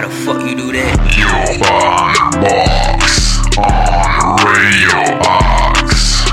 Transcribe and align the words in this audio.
How 0.00 0.06
the 0.06 0.12
fuck 0.24 0.42
you 0.48 0.56
do 0.56 0.72
that? 0.72 0.96
Box 2.40 3.38
on 3.58 4.36
Radio 4.38 4.96
Axe. 5.20 6.24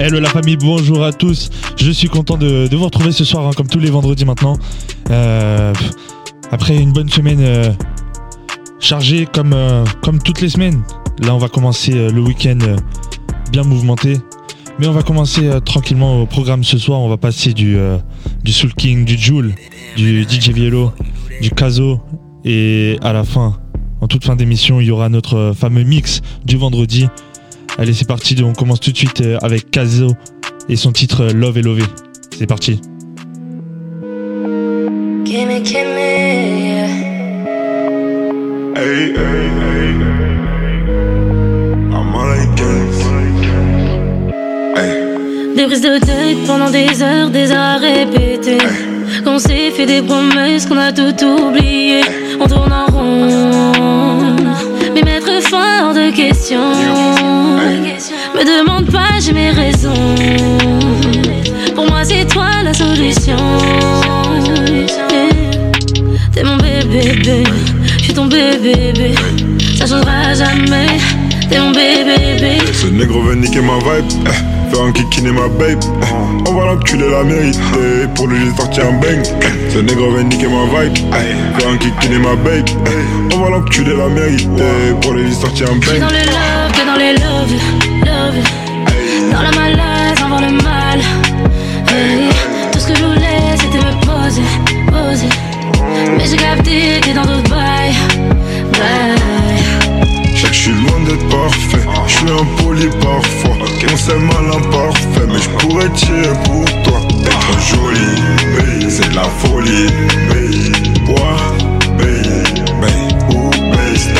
Hello 0.00 0.18
la 0.18 0.28
famille, 0.30 0.56
bonjour 0.56 1.04
à 1.04 1.12
tous. 1.12 1.48
Je 1.76 1.92
suis 1.92 2.08
content 2.08 2.36
de, 2.36 2.66
de 2.66 2.76
vous 2.76 2.86
retrouver 2.86 3.12
ce 3.12 3.24
soir, 3.24 3.46
hein, 3.46 3.52
comme 3.56 3.68
tous 3.68 3.78
les 3.78 3.90
vendredis 3.90 4.24
maintenant. 4.24 4.58
Euh, 5.12 5.72
après 6.50 6.76
une 6.76 6.92
bonne 6.92 7.08
semaine 7.08 7.38
euh, 7.40 7.70
chargée 8.80 9.28
comme, 9.32 9.52
euh, 9.52 9.84
comme 10.02 10.20
toutes 10.20 10.40
les 10.40 10.48
semaines. 10.48 10.82
Là, 11.20 11.36
on 11.36 11.38
va 11.38 11.48
commencer 11.48 11.92
euh, 11.94 12.10
le 12.10 12.20
week-end 12.20 12.58
euh, 12.62 12.74
bien 13.52 13.62
mouvementé. 13.62 14.16
Mais 14.80 14.88
on 14.88 14.92
va 14.92 15.04
commencer 15.04 15.46
euh, 15.46 15.60
tranquillement 15.60 16.20
au 16.20 16.26
programme 16.26 16.64
ce 16.64 16.78
soir. 16.78 16.98
On 16.98 17.08
va 17.08 17.16
passer 17.16 17.52
du, 17.52 17.76
euh, 17.76 17.96
du 18.42 18.50
Soul 18.50 18.74
King, 18.74 19.04
du 19.04 19.16
Joule, 19.16 19.54
du 19.96 20.24
DJ 20.24 20.50
Viello, 20.50 20.92
du 21.40 21.50
Kazo. 21.50 22.00
Et 22.44 22.98
à 23.02 23.12
la 23.12 23.24
fin, 23.24 23.58
en 24.00 24.06
toute 24.06 24.24
fin 24.24 24.36
d'émission, 24.36 24.80
il 24.80 24.86
y 24.86 24.90
aura 24.90 25.08
notre 25.08 25.52
fameux 25.56 25.82
mix 25.82 26.20
du 26.44 26.56
vendredi. 26.56 27.08
Allez, 27.78 27.92
c'est 27.94 28.06
parti. 28.06 28.36
On 28.44 28.52
commence 28.52 28.80
tout 28.80 28.92
de 28.92 28.96
suite 28.96 29.20
euh, 29.22 29.38
avec 29.42 29.70
Kazo 29.70 30.08
et 30.68 30.76
son 30.76 30.92
titre 30.92 31.22
euh, 31.22 31.32
Love 31.32 31.58
et 31.58 31.62
Lové. 31.62 31.82
C'est 32.36 32.46
parti. 32.46 32.80
Gimme, 35.24 35.64
gimme, 35.64 35.98
Hey, 38.76 39.10
hey, 39.10 39.16
hey. 39.16 39.94
I'm 41.90 42.14
Hey, 44.76 45.56
Des 45.56 45.64
prises 45.64 45.80
de 45.80 45.98
tête 45.98 46.46
pendant 46.46 46.70
des 46.70 47.02
heures, 47.02 47.30
des 47.30 47.50
heures 47.50 47.58
à 47.58 47.76
répéter. 47.78 48.58
Qu'on 49.24 49.38
s'est 49.38 49.70
fait 49.70 49.86
des 49.86 50.02
promesses, 50.02 50.66
qu'on 50.66 50.76
a 50.76 50.92
tout 50.92 51.14
oublié. 51.24 52.02
On 52.40 52.46
tourne 52.46 52.72
en 52.72 52.86
rond. 52.86 54.36
Mais 54.94 55.02
mettre 55.02 55.42
fin 55.48 55.86
hors 55.86 55.94
de 55.94 56.10
question. 56.10 56.60
Me 58.34 58.44
demande 58.44 58.90
pas, 58.90 59.20
j'ai 59.20 59.32
mes 59.32 59.50
raisons. 59.50 60.14
Pour 61.74 61.86
moi, 61.88 62.04
c'est 62.04 62.26
toi 62.26 62.48
la 62.62 62.74
solution. 62.74 63.36
T'es 66.32 66.42
mon 66.42 66.56
bébé, 66.56 67.22
bébé. 67.22 67.44
Je 67.98 68.04
suis 68.04 68.14
ton 68.14 68.26
bébé, 68.26 68.92
bébé. 68.92 69.14
Ça 69.78 69.86
changera 69.86 70.34
jamais. 70.34 70.98
T'es 71.48 71.58
mon 71.58 71.70
bébé, 71.70 72.16
bébé. 72.40 72.58
ce 72.72 72.86
négro 72.86 73.22
veut 73.22 73.36
niquer 73.36 73.60
ma 73.60 73.78
vibe. 73.78 74.28
Faire 74.70 74.82
un 74.82 74.92
kikine 74.92 75.32
ma 75.32 75.48
babe. 75.48 75.82
On 76.48 76.52
va 76.54 76.66
l'enculer 76.66 77.08
la 77.10 77.22
mérite. 77.24 77.58
Pour 78.14 78.26
lui, 78.28 78.38
j'ai 78.44 78.56
sorti 78.56 78.80
un 78.80 78.92
bang. 78.92 79.22
Ce 79.72 79.78
négro 79.78 80.10
veut 80.10 80.22
niquer 80.22 80.46
ma 80.48 80.64
vibe. 80.82 80.96
Faire 81.58 81.68
un 81.70 81.76
kikine 81.76 82.18
ma 82.18 82.34
babe. 82.36 82.68
On 83.34 83.38
va 83.38 83.50
l'enculer 83.50 83.96
la 83.96 84.08
mérite. 84.08 84.48
Pour 85.00 85.12
lui, 85.12 85.26
j'ai 85.28 85.34
sorti 85.40 85.62
un 85.64 85.78
Que 85.78 85.90
bang. 85.90 86.00
dans 86.00 86.08
le 86.08 86.24
love, 86.24 86.72
que 86.72 86.86
dans 86.86 86.96
les 86.96 87.12
love, 87.12 87.52
love. 88.04 88.44
Dans 89.32 89.42
la 89.42 89.50
malaise, 89.52 90.22
envers 90.24 90.40
le 90.50 90.62
mal. 90.62 91.00
Hey, 91.88 92.28
tout 92.72 92.78
ce 92.78 92.88
que 92.88 92.94
je 92.98 93.04
voulais, 93.04 93.56
c'était 93.60 93.78
me 93.78 93.92
poser, 94.04 94.42
poser. 94.86 95.28
Parfois. 104.04 104.10
On 104.10 104.10
s'est 104.10 104.18
mal 104.18 104.46
imparfait, 104.56 105.26
mais 105.28 105.40
je 105.40 105.48
pourrais 105.58 105.90
tirer 105.90 106.32
pour 106.44 106.64
toi. 106.82 107.00
T'es 107.22 107.30
trop 107.30 107.58
jolie, 107.60 108.90
c'est 108.90 109.10
de 109.10 109.16
la 109.16 109.24
folie. 109.24 109.88
Ouais, 111.08 111.34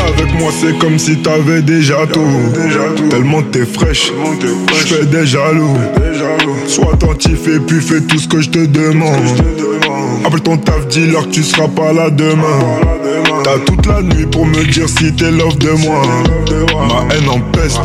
avec 0.07 0.35
moi, 0.39 0.51
c'est 0.59 0.79
comme 0.79 0.99
si 0.99 1.17
t'avais 1.19 1.63
déjà 1.63 2.07
tout. 2.13 2.21
Tellement 3.11 3.43
t'es 3.43 3.65
fraîche, 3.65 4.13
je 4.69 4.95
fais 4.95 5.07
des 5.07 5.27
jaloux. 5.27 5.77
Sois 6.67 6.93
attentif 6.95 7.47
et 7.49 7.59
puis 7.61 7.81
fais 7.81 8.01
tout 8.01 8.19
ce 8.19 8.29
que 8.29 8.41
je 8.41 8.51
te 8.51 8.67
demande. 8.67 9.09
Appelle 10.25 10.41
ton 10.41 10.57
taf, 10.57 10.87
dis-leur 10.89 11.29
que 11.29 11.35
tu 11.35 11.43
seras 11.43 11.69
pas 11.69 11.93
là 11.93 12.11
demain. 12.11 13.04
T'as 13.45 13.59
toute 13.59 13.85
la 13.85 14.01
nuit 14.01 14.25
pour 14.25 14.47
me 14.47 14.65
dire 14.73 14.89
si 14.89 15.13
t'es 15.13 15.31
love 15.31 15.59
de 15.59 15.73
moi. 15.85 16.01
Ma 16.89 17.15
haine 17.15 17.29
en 17.29 17.41
peste, 17.53 17.79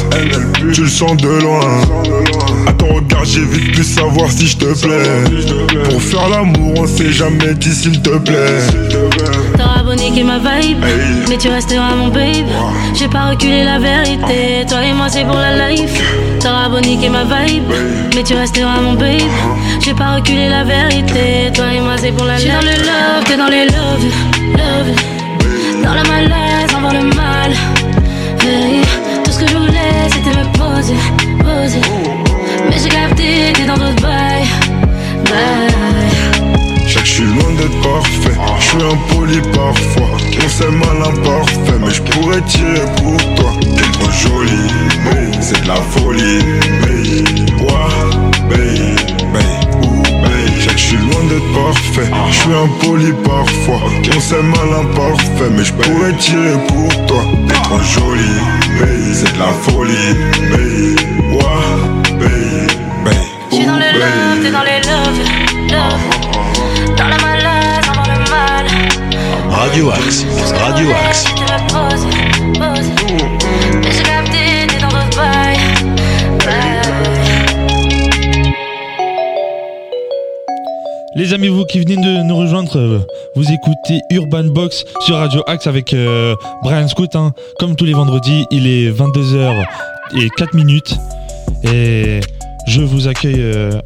tu 0.74 0.84
le 0.84 0.88
sens 0.88 1.18
de 1.18 1.28
loin. 1.28 1.60
À 2.66 2.72
ton 2.72 2.96
regard, 2.96 3.26
j'ai 3.26 3.44
vite 3.44 3.76
pu 3.76 3.84
savoir 3.84 4.32
si 4.32 4.48
je 4.48 4.56
te 4.56 4.66
plais. 4.82 5.84
Pour 5.84 6.02
faire 6.02 6.30
l'amour, 6.30 6.76
on 6.78 6.88
s'est 6.88 7.12
jamais 7.12 7.54
dit 7.56 7.76
s'il 7.76 8.02
te 8.02 8.18
plaît. 8.20 8.62
T'auras 9.58 9.84
beau 9.84 9.96
niquer 9.96 10.24
ma 10.24 10.38
vibe, 10.38 10.82
mais 11.28 11.38
tu 11.38 11.50
resteras 11.50 11.94
mon 11.94 12.08
babe. 12.08 12.48
J'ai 12.98 13.10
pas 13.10 13.32
reculé 13.32 13.66
la 13.66 13.80
vérité, 13.80 14.66
toi 14.66 14.82
et 14.82 14.94
moi 14.94 15.10
c'est 15.10 15.26
pour 15.26 15.36
la 15.36 15.70
life. 15.70 16.02
T'auras 16.40 16.70
beau 16.70 16.80
niquer 16.80 17.10
ma 17.10 17.26
vibe, 17.26 17.70
mais 18.16 18.24
tu 18.24 18.34
resteras 18.34 18.80
mon 18.80 18.94
babe. 18.94 19.20
J'ai 19.82 19.94
pas 19.94 20.16
reculé 20.16 20.48
la 20.48 20.64
vérité, 20.64 21.52
toi 21.54 21.66
et 21.74 21.82
moi 21.82 21.96
c'est 21.98 22.14
pour 22.14 22.26
la 22.26 22.38
life. 22.38 22.48
dans 22.48 22.62
le 22.62 22.78
love, 22.78 23.24
que 23.26 23.38
dans 23.38 23.50
les 23.50 23.66
love, 23.66 24.06
love. 24.54 25.09
La 25.96 26.04
malaise, 26.04 26.74
envers 26.76 26.94
le 26.94 27.10
mal. 27.16 27.52
Hey, 28.42 28.82
tout 29.24 29.32
ce 29.32 29.40
que 29.40 29.48
je 29.48 29.58
voulais 29.58 30.08
c'était 30.10 30.38
me 30.38 30.46
poser, 30.58 30.96
poser. 31.40 31.82
Mais 32.70 32.78
j'ai 32.82 32.90
capté, 32.90 33.54
t'es 33.54 33.66
dans 33.66 33.78
d'autres 33.78 34.02
bails. 34.02 34.48
Je 36.88 37.00
que 37.00 37.08
suis 37.08 37.24
loin 37.24 37.52
d'être 37.58 37.82
parfait, 37.82 38.38
je 38.60 38.66
suis 38.66 38.84
impoli 38.84 39.42
parfois. 39.54 40.18
On 40.44 40.50
s'est 40.50 40.72
mal 40.72 40.98
imparfait, 41.12 41.80
mais 41.80 41.92
je 41.92 42.02
pourrais 42.04 42.42
tirer 42.42 42.86
pour 42.98 43.18
toi. 43.36 43.52
T'es 43.60 43.92
trop 43.92 44.12
jolie, 44.12 44.72
c'est 45.42 45.62
de 45.64 45.68
la 45.68 45.76
folie, 45.76 46.40
babe. 46.82 47.40
Ouais, 47.62 48.10
babe, 48.50 48.79
suis 50.90 50.98
loin 50.98 51.24
d'être 51.30 51.54
parfait, 51.54 52.10
je 52.32 52.36
suis 52.40 52.54
impoli 52.54 53.14
parfois. 53.24 53.82
On 54.16 54.20
s'est 54.20 54.42
mal 54.42 54.70
imparfait, 54.82 55.50
mais 55.52 55.64
je 55.64 55.74
pourrais 55.74 56.14
tirer 56.14 56.58
pour 56.68 57.06
toi. 57.06 57.22
T'es 57.48 57.54
trop 57.54 57.80
jolie, 57.80 58.40
babe, 58.80 59.14
c'est 59.14 59.34
de 59.34 59.40
la 59.40 59.54
folie, 59.66 60.14
babe. 60.52 61.00
Ouais, 61.36 61.70
babe, 62.20 63.06
babe, 63.06 63.14
J'suis 63.52 63.66
dans 63.66 63.76
le 63.76 63.92
love, 64.02 64.42
t'es 64.42 64.52
dans 64.52 64.64
les 64.64 64.82
love, 64.90 65.20
love. 65.70 66.96
Dans 66.98 67.08
la 67.08 67.18
malaise, 67.18 67.86
avant 67.92 68.08
le 68.12 68.20
mal. 68.32 68.66
Radio 69.52 69.92
Axe, 69.92 70.26
Radio 70.56 70.90
Axe. 71.08 71.26
Les 81.20 81.34
amis, 81.34 81.50
vous 81.50 81.66
qui 81.66 81.82
venez 81.82 81.98
de 81.98 82.24
nous 82.24 82.38
rejoindre, 82.38 82.78
euh, 82.78 83.00
vous 83.36 83.44
écoutez 83.52 84.00
Urban 84.10 84.46
Box 84.46 84.86
sur 85.02 85.18
Radio 85.18 85.44
Axe 85.48 85.68
avec 85.68 85.94
euh, 85.94 86.34
Brian 86.64 86.88
Scout. 86.88 87.14
hein. 87.14 87.34
Comme 87.60 87.76
tous 87.76 87.84
les 87.84 87.92
vendredis, 87.92 88.46
il 88.52 88.66
est 88.66 88.90
22h 88.90 89.66
et 90.18 90.30
4 90.38 90.54
minutes. 90.54 90.96
Et 91.66 92.22
je 92.68 92.82
vous 92.82 93.10
accueille. 93.10 93.36
euh, 93.40 93.82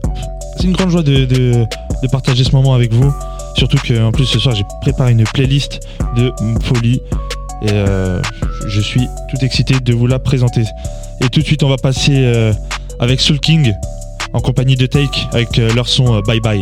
C'est 0.57 0.65
une 0.65 0.73
grande 0.73 0.91
joie 0.91 1.01
de, 1.01 1.65
partager 2.11 2.43
ce 2.43 2.51
moment 2.51 2.75
avec 2.75 2.93
vous. 2.93 3.11
Surtout 3.57 3.77
qu'en 3.87 4.11
plus 4.11 4.25
ce 4.27 4.37
soir, 4.37 4.53
j'ai 4.53 4.65
préparé 4.83 5.13
une 5.13 5.23
playlist 5.23 5.79
de 6.15 6.31
folie. 6.61 7.01
Et 7.63 7.71
je 8.67 8.79
suis 8.79 9.07
tout 9.31 9.43
excité 9.43 9.79
de 9.79 9.93
vous 9.95 10.05
la 10.05 10.19
présenter. 10.19 10.65
Et 11.19 11.29
tout 11.29 11.39
de 11.39 11.45
suite, 11.45 11.63
on 11.63 11.69
va 11.69 11.77
passer 11.77 12.31
avec 12.99 13.19
Soul 13.21 13.39
King 13.39 13.73
en 14.33 14.39
compagnie 14.39 14.75
de 14.75 14.85
Take 14.85 15.27
avec 15.31 15.57
leur 15.57 15.87
son 15.87 16.21
Bye 16.21 16.39
Bye. 16.39 16.61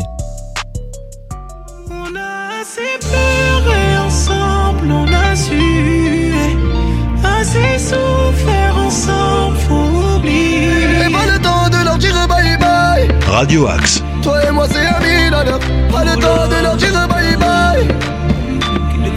Radio 13.42 13.66
Axe. 13.66 14.04
Toi 14.22 14.46
et 14.46 14.52
moi 14.52 14.68
c'est 14.70 14.86
ami 14.86 15.32
nana 15.32 15.58
Pas 15.92 16.04
le 16.06 16.16
temps 16.22 16.48
de 16.48 16.62
leur 16.62 16.76
dire 16.76 16.94
bye 17.10 17.36
bye. 17.38 17.88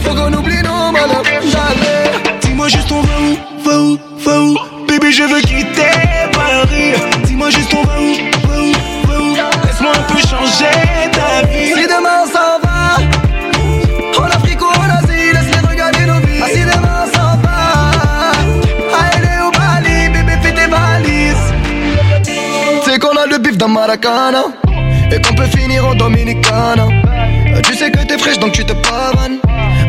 Faut 0.00 0.14
qu'on 0.14 0.32
oublie 0.32 0.62
nos 0.62 0.90
malheurs. 0.90 1.22
Jamais. 1.42 2.40
Dis-moi 2.40 2.68
juste 2.68 2.90
on 2.90 3.02
va 3.02 3.20
où, 3.20 3.36
va 3.62 3.78
où, 3.78 3.98
va 4.24 4.40
où? 4.40 4.56
Bébé 4.88 5.12
je 5.12 5.24
veux 5.24 5.42
quitter 5.42 5.92
Paris. 6.32 6.94
Dis-moi 7.24 7.50
juste 7.50 7.74
on 7.74 7.82
va 7.82 8.00
où, 8.00 8.14
va 8.48 8.62
où, 8.62 8.72
va 9.08 9.20
où? 9.20 9.34
Laisse-moi 9.66 9.92
un 9.94 10.02
peu 10.10 10.18
changer 10.26 10.83
Et 25.12 25.20
qu'on 25.20 25.34
peut 25.34 25.46
finir 25.56 25.86
en 25.86 25.94
Dominicana 25.94 26.86
Euh, 27.54 27.60
Tu 27.62 27.74
sais 27.74 27.90
que 27.90 27.98
t'es 27.98 28.16
fraîche 28.18 28.38
donc 28.38 28.52
tu 28.52 28.64
te 28.64 28.72
pavanes 28.72 29.38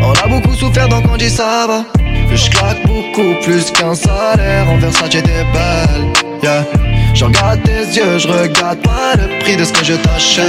On 0.01 0.11
a 0.11 0.27
beaucoup 0.27 0.53
souffert 0.53 0.89
donc 0.89 1.03
on 1.11 1.17
dit 1.17 1.29
ça 1.29 1.65
va. 1.67 1.85
Je 2.33 2.49
beaucoup 2.85 3.33
plus 3.43 3.71
qu'un 3.71 3.95
salaire. 3.95 4.69
En 4.69 4.77
Versace 4.77 5.09
t'es 5.09 5.21
belle. 5.21 6.05
Yeah. 6.43 6.65
Je 7.13 7.23
regarde 7.23 7.61
tes 7.63 7.85
yeux, 7.97 8.17
je 8.19 8.27
regarde 8.27 8.79
pas 8.81 9.13
le 9.15 9.39
prix 9.39 9.55
de 9.55 9.63
ce 9.63 9.71
que 9.71 9.85
je 9.85 9.93
t'achète. 9.93 10.45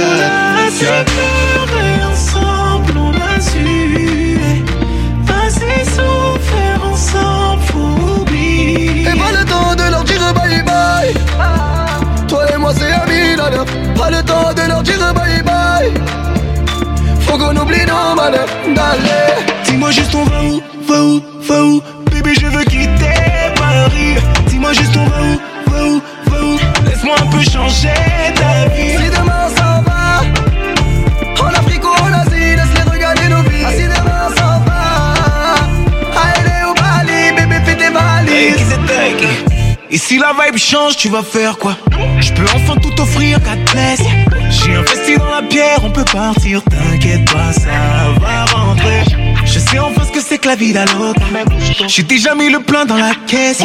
Dire 14.87 15.13
bye 15.13 15.43
bye. 15.43 15.91
Faut 17.21 17.37
qu'on 17.37 17.55
oublie 17.55 17.85
nos 17.85 18.15
malheurs 18.15 18.47
d'aller. 18.75 19.33
Dis-moi 19.65 19.91
juste 19.91 20.13
on 20.15 20.23
va 20.23 20.43
où, 20.43 20.61
va 20.87 21.01
où, 21.03 21.21
va 21.41 21.63
où? 21.63 21.81
Bébé 22.11 22.33
je 22.39 22.47
veux 22.47 22.63
quitter 22.63 23.19
Paris. 23.55 24.15
Dis-moi 24.47 24.73
juste 24.73 24.95
on 24.95 25.05
va 25.05 25.21
où, 25.21 25.39
va 25.71 25.83
où, 25.85 26.01
va 26.29 26.43
où? 26.45 26.57
Laisse-moi 26.85 27.15
un 27.21 27.27
peu 27.27 27.41
changer 27.43 27.89
ta 28.35 28.67
vie. 28.73 28.91
Si 28.97 29.09
demain 29.09 29.47
s'en 29.57 29.81
va 29.83 31.43
En 31.43 31.47
Afrique 31.53 31.83
ou 31.83 32.03
en 32.03 32.13
Asie, 32.13 32.55
laisse-les 32.55 32.89
regarder 32.91 33.27
nos 33.29 33.41
vies. 33.43 33.65
Ah, 33.65 33.71
Si 33.71 33.83
demain 33.83 34.27
s'en 34.37 34.59
va 34.67 34.81
À 36.21 36.43
LA 36.43 36.69
ou 36.69 36.73
Bali, 36.75 37.35
bébé 37.35 37.59
fais 37.65 37.75
tes 37.75 37.89
valises. 37.89 38.73
Et 39.89 39.97
si 39.97 40.17
la 40.17 40.31
vibe 40.33 40.57
change, 40.57 40.97
tu 40.97 41.09
vas 41.09 41.23
faire 41.23 41.57
quoi? 41.57 41.75
Je 42.19 42.31
peux 42.33 42.45
enfin 42.55 42.75
tout 42.81 43.01
offrir 43.01 43.39
qu'à 43.41 43.55
te 43.65 44.36
J'ai 44.67 44.75
investi 44.75 45.17
dans 45.17 45.29
la 45.29 45.41
pierre, 45.43 45.79
on 45.83 45.89
peut 45.89 46.03
partir 46.03 46.61
T'inquiète 46.63 47.23
pas, 47.31 47.53
ça 47.53 47.69
va 48.19 48.43
rentrer. 48.45 49.03
Je 49.45 49.59
sais 49.59 49.79
enfin 49.79 50.01
ce 50.03 50.11
que 50.11 50.19
c'est 50.21 50.39
que 50.39 50.47
la 50.49 50.55
vie 50.55 50.73
d'alors 50.73 51.13
J'ai 51.87 52.03
déjà 52.03 52.35
mis 52.35 52.49
le 52.49 52.59
plein 52.59 52.83
dans 52.85 52.97
la 52.97 53.11
caisse. 53.27 53.63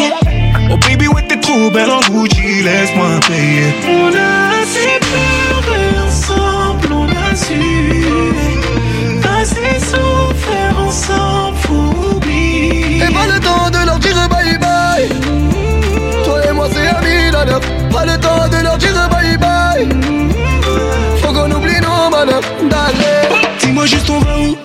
Oh 0.70 0.76
baby, 0.76 1.08
ouais 1.08 1.22
t'es 1.26 1.40
trop 1.40 1.70
belle 1.70 1.90
en 1.90 2.00
Gucci 2.08 2.62
Laisse-moi 2.62 3.08
payer. 3.26 3.74
On 3.88 4.14
a 4.14 4.62
assez 4.62 5.00
pleuré 5.00 6.06
ensemble, 6.06 6.92
on 6.92 7.06
a 7.08 7.34
su 7.34 8.06
Assez 9.40 9.80
souffert 9.80 10.78
ensemble, 10.86 11.56
faut 11.66 12.16
oublier. 12.16 12.98
Et 12.98 13.12
pas 13.12 13.26
le 13.26 13.40
temps 13.40 13.70
de 13.70 13.84
leur 13.86 13.98
d'aller 23.82 23.86
Dis-moi 23.86 23.86
juste 23.86 24.10
on 24.10 24.18
va 24.20 24.38
où, 24.40 24.56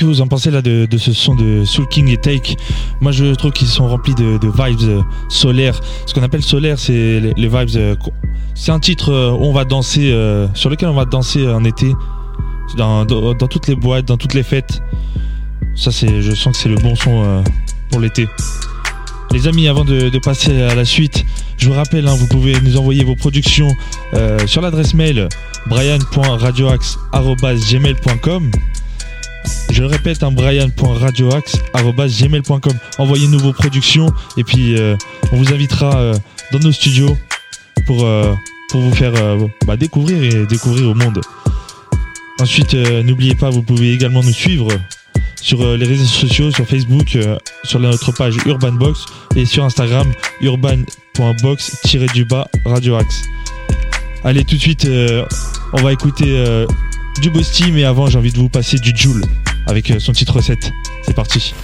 que 0.00 0.06
vous 0.06 0.22
en 0.22 0.28
pensez 0.28 0.50
là 0.50 0.62
de, 0.62 0.88
ce 0.96 1.12
son 1.12 1.34
de 1.34 1.62
Soul 1.64 1.86
King 1.88 2.08
et 2.08 2.16
Take? 2.16 2.56
Moi, 3.02 3.12
je 3.12 3.34
trouve 3.34 3.52
qu'ils 3.52 3.68
sont 3.68 3.86
remplis 3.86 4.14
de, 4.14 4.38
vibes 4.42 4.88
euh, 4.88 5.02
solaires. 5.28 5.78
Ce 6.06 6.14
qu'on 6.14 6.22
appelle 6.22 6.42
solaire, 6.42 6.78
c'est 6.78 7.20
les, 7.20 7.48
vibes. 7.48 7.76
euh, 7.76 7.94
c'est 8.54 8.72
un 8.72 8.80
titre 8.80 9.12
euh, 9.12 9.32
où 9.32 9.44
on 9.44 9.52
va 9.52 9.66
danser, 9.66 10.10
sur 10.54 10.70
lequel 10.70 10.88
on 10.88 10.94
va 10.94 11.04
danser 11.04 11.46
en 11.46 11.64
été, 11.64 11.92
dans, 12.78 13.04
toutes 13.04 13.68
les 13.68 13.76
boîtes, 13.76 14.06
dans 14.06 14.16
toutes 14.16 14.32
les 14.32 14.42
fêtes. 14.42 14.80
Ça, 15.74 15.92
c'est, 15.92 16.22
je 16.22 16.34
sens 16.34 16.56
que 16.56 16.62
c'est 16.62 16.70
le 16.70 16.76
bon 16.76 16.94
son 16.94 17.44
pour 17.90 18.00
l'été. 18.00 18.26
Les 19.32 19.48
amis, 19.48 19.68
avant 19.68 19.84
de, 19.84 20.18
passer 20.18 20.62
à 20.62 20.74
la 20.74 20.86
suite, 20.86 21.26
je 21.58 21.68
vous 21.68 21.74
rappelle, 21.74 22.08
hein, 22.08 22.16
vous 22.18 22.26
pouvez 22.26 22.58
nous 22.62 22.78
envoyer 22.78 23.04
vos 23.04 23.16
productions 23.16 23.68
sur 24.46 24.62
l'adresse 24.62 24.94
mail 24.94 25.28
brian.radioaxe.gmail.com 25.68 28.50
Je 29.72 29.82
le 29.82 29.86
répète, 29.86 30.22
hein, 30.22 30.30
brian.radioaxe.gmail.com 30.32 32.72
Envoyez-nous 32.98 33.38
vos 33.38 33.52
productions 33.52 34.12
et 34.36 34.44
puis 34.44 34.76
euh, 34.76 34.96
on 35.32 35.36
vous 35.36 35.52
invitera 35.52 35.96
euh, 35.96 36.14
dans 36.52 36.58
nos 36.58 36.72
studios 36.72 37.16
pour, 37.86 38.04
euh, 38.04 38.34
pour 38.70 38.80
vous 38.80 38.94
faire 38.94 39.12
bah, 39.66 39.76
découvrir 39.76 40.22
et 40.22 40.46
découvrir 40.46 40.90
au 40.90 40.94
monde. 40.94 41.20
Ensuite, 42.40 42.74
n'oubliez 42.74 43.34
pas, 43.34 43.50
vous 43.50 43.62
pouvez 43.62 43.92
également 43.92 44.22
nous 44.22 44.32
suivre 44.32 44.68
sur 45.40 45.76
les 45.76 45.86
réseaux 45.86 46.04
sociaux, 46.04 46.50
sur 46.50 46.66
Facebook, 46.66 47.16
sur 47.64 47.80
notre 47.80 48.12
page 48.12 48.36
Urban 48.46 48.72
Box 48.72 49.04
et 49.36 49.44
sur 49.44 49.62
Instagram 49.64 50.10
urban.box-du-bas 50.40 52.48
Radio 52.64 52.96
Axe. 52.96 53.22
Allez, 54.24 54.44
tout 54.44 54.56
de 54.56 54.60
suite, 54.60 54.88
on 55.72 55.82
va 55.82 55.92
écouter 55.92 56.66
du 57.18 57.30
Bosti, 57.30 57.72
mais 57.72 57.84
avant, 57.84 58.06
j'ai 58.06 58.18
envie 58.18 58.32
de 58.32 58.38
vous 58.38 58.48
passer 58.48 58.78
du 58.78 58.92
Joule 58.94 59.24
avec 59.66 59.90
euh, 59.90 59.98
son 59.98 60.12
titre 60.12 60.36
recette. 60.36 60.70
C'est 61.02 61.14
parti. 61.14 61.54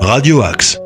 Radio 0.00 0.42
Axe. 0.42 0.78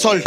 Persoles. 0.00 0.22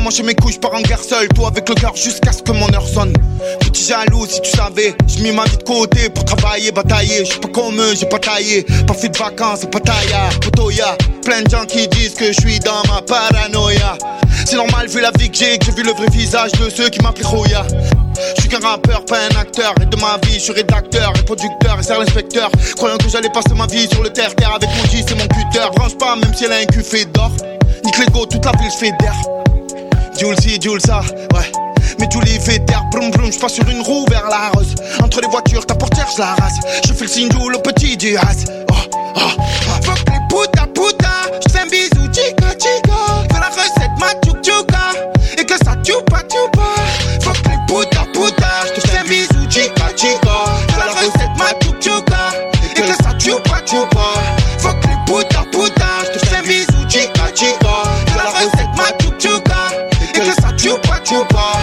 Moi, 0.00 0.10
mes 0.24 0.34
couilles, 0.34 0.54
je 0.54 0.58
pars 0.58 0.74
en 0.74 0.80
guerre 0.80 1.02
seul. 1.02 1.28
Toi 1.28 1.48
avec 1.48 1.68
le 1.68 1.74
cœur 1.74 1.94
jusqu'à 1.94 2.32
ce 2.32 2.42
que 2.42 2.52
mon 2.52 2.72
heure 2.72 2.86
sonne. 2.86 3.12
Petit 3.60 3.84
jaloux, 3.84 4.26
si 4.26 4.40
tu 4.40 4.50
savais. 4.50 4.94
J'ai 5.06 5.22
mis 5.22 5.32
ma 5.32 5.44
vie 5.44 5.58
de 5.58 5.62
côté 5.62 6.08
pour 6.08 6.24
travailler, 6.24 6.72
batailler. 6.72 7.24
Je 7.24 7.32
suis 7.32 7.40
pas 7.40 7.48
comme 7.48 7.78
eux, 7.78 7.94
j'ai 7.94 8.06
pas 8.06 8.18
taillé. 8.18 8.64
Pas 8.86 8.94
fait 8.94 9.10
de 9.10 9.18
vacances, 9.18 9.66
pas 9.70 9.80
taillard. 9.80 10.40
Potoya. 10.40 10.96
Plein 11.22 11.42
de 11.42 11.50
gens 11.50 11.66
qui 11.66 11.86
disent 11.88 12.14
que 12.14 12.32
je 12.32 12.40
suis 12.40 12.58
dans 12.60 12.82
ma 12.88 13.02
paranoïa. 13.02 13.98
C'est 14.46 14.56
normal 14.56 14.88
vu 14.88 15.00
la 15.00 15.10
vie 15.18 15.30
que 15.30 15.36
j'ai, 15.36 15.58
que 15.58 15.66
j'ai 15.66 15.72
vu 15.72 15.82
le 15.82 15.92
vrai 15.92 16.08
visage 16.10 16.52
de 16.52 16.70
ceux 16.70 16.88
qui 16.88 17.00
m'appelaient 17.00 17.26
Roya. 17.26 17.66
Je 18.36 18.40
suis 18.40 18.48
qu'un 18.48 18.66
rappeur, 18.66 19.04
pas 19.04 19.18
un 19.30 19.38
acteur. 19.38 19.74
Et 19.82 19.86
de 19.86 19.96
ma 19.96 20.18
vie, 20.24 20.34
je 20.34 20.44
suis 20.44 20.52
rédacteur 20.52 21.12
et 21.18 21.22
producteur 21.24 21.78
et 21.78 21.82
serre 21.82 22.00
l'inspecteur. 22.00 22.50
Croyant 22.76 22.96
que 22.96 23.08
j'allais 23.08 23.30
passer 23.30 23.54
ma 23.54 23.66
vie 23.66 23.86
sur 23.88 24.02
le 24.02 24.10
terre-terre 24.10 24.54
avec 24.54 24.70
mon 24.70 24.84
J, 24.90 25.04
c'est 25.06 25.14
mon 25.14 25.28
cutter. 25.28 25.68
Branche 25.76 25.96
pas, 25.98 26.16
même 26.16 26.32
si 26.34 26.46
elle 26.46 26.52
a 26.52 26.56
un 26.56 26.64
cul 26.64 26.82
fait 26.82 27.04
d'or. 27.04 27.30
Nique 27.98 28.12
toute 28.30 28.44
la 28.44 28.52
ville, 28.52 28.70
fais 28.70 28.92
d'air. 29.00 29.14
Jules 30.16 30.36
ci, 30.40 30.60
Jules 30.60 30.80
ouais. 31.34 31.52
Mais 31.98 32.06
Jules 32.10 32.22
il 32.28 32.40
fait 32.40 32.60
d'air, 32.60 32.84
broum 32.92 33.10
broum, 33.10 33.32
je 33.32 33.38
passe 33.38 33.54
sur 33.54 33.68
une 33.68 33.82
roue 33.82 34.06
vers 34.08 34.28
la 34.28 34.50
rose. 34.54 34.74
Entre 35.02 35.20
les 35.20 35.28
voitures, 35.28 35.66
ta 35.66 35.74
portière, 35.74 36.06
je 36.14 36.20
la 36.20 36.34
rase. 36.34 36.60
Je 36.86 36.92
fais 36.92 37.04
le 37.04 37.10
signe 37.10 37.28
le 37.28 37.58
petit 37.58 37.96
du 37.96 38.16
has. 38.16 38.44
Oh, 38.70 38.74
oh, 38.92 39.00
oh. 39.16 39.82
Fuck 39.82 39.98
les 40.08 40.20
puta 40.28 40.66
puta, 40.68 41.08
je 41.44 41.52
fais 41.52 41.60
un 41.60 41.66
bisou, 41.66 42.06
chica 42.12 42.50
chica. 42.52 42.98
Fais 43.32 43.40
la 43.40 43.48
recette, 43.48 43.90
ma 43.98 44.10
tchouk 44.22 44.40
tchouka. 44.40 44.78
Et 45.38 45.44
que 45.44 45.54
ça 45.64 45.74
tchoupa 45.82 46.22
tchoupa. 46.28 46.68
Fuck 47.22 47.38
les 47.48 47.58
puta 47.66 48.04
puta, 48.12 48.50
je 48.66 48.80
te 48.80 48.88
fais 48.88 48.98
un 48.98 49.04
bisou, 49.04 49.50
chica 49.50 49.88
chica. 49.96 50.44
Fais 50.68 50.78
la 50.78 50.92
recette, 50.92 51.36
ma 51.38 51.59
chica 61.10 61.26
chica. 61.26 61.59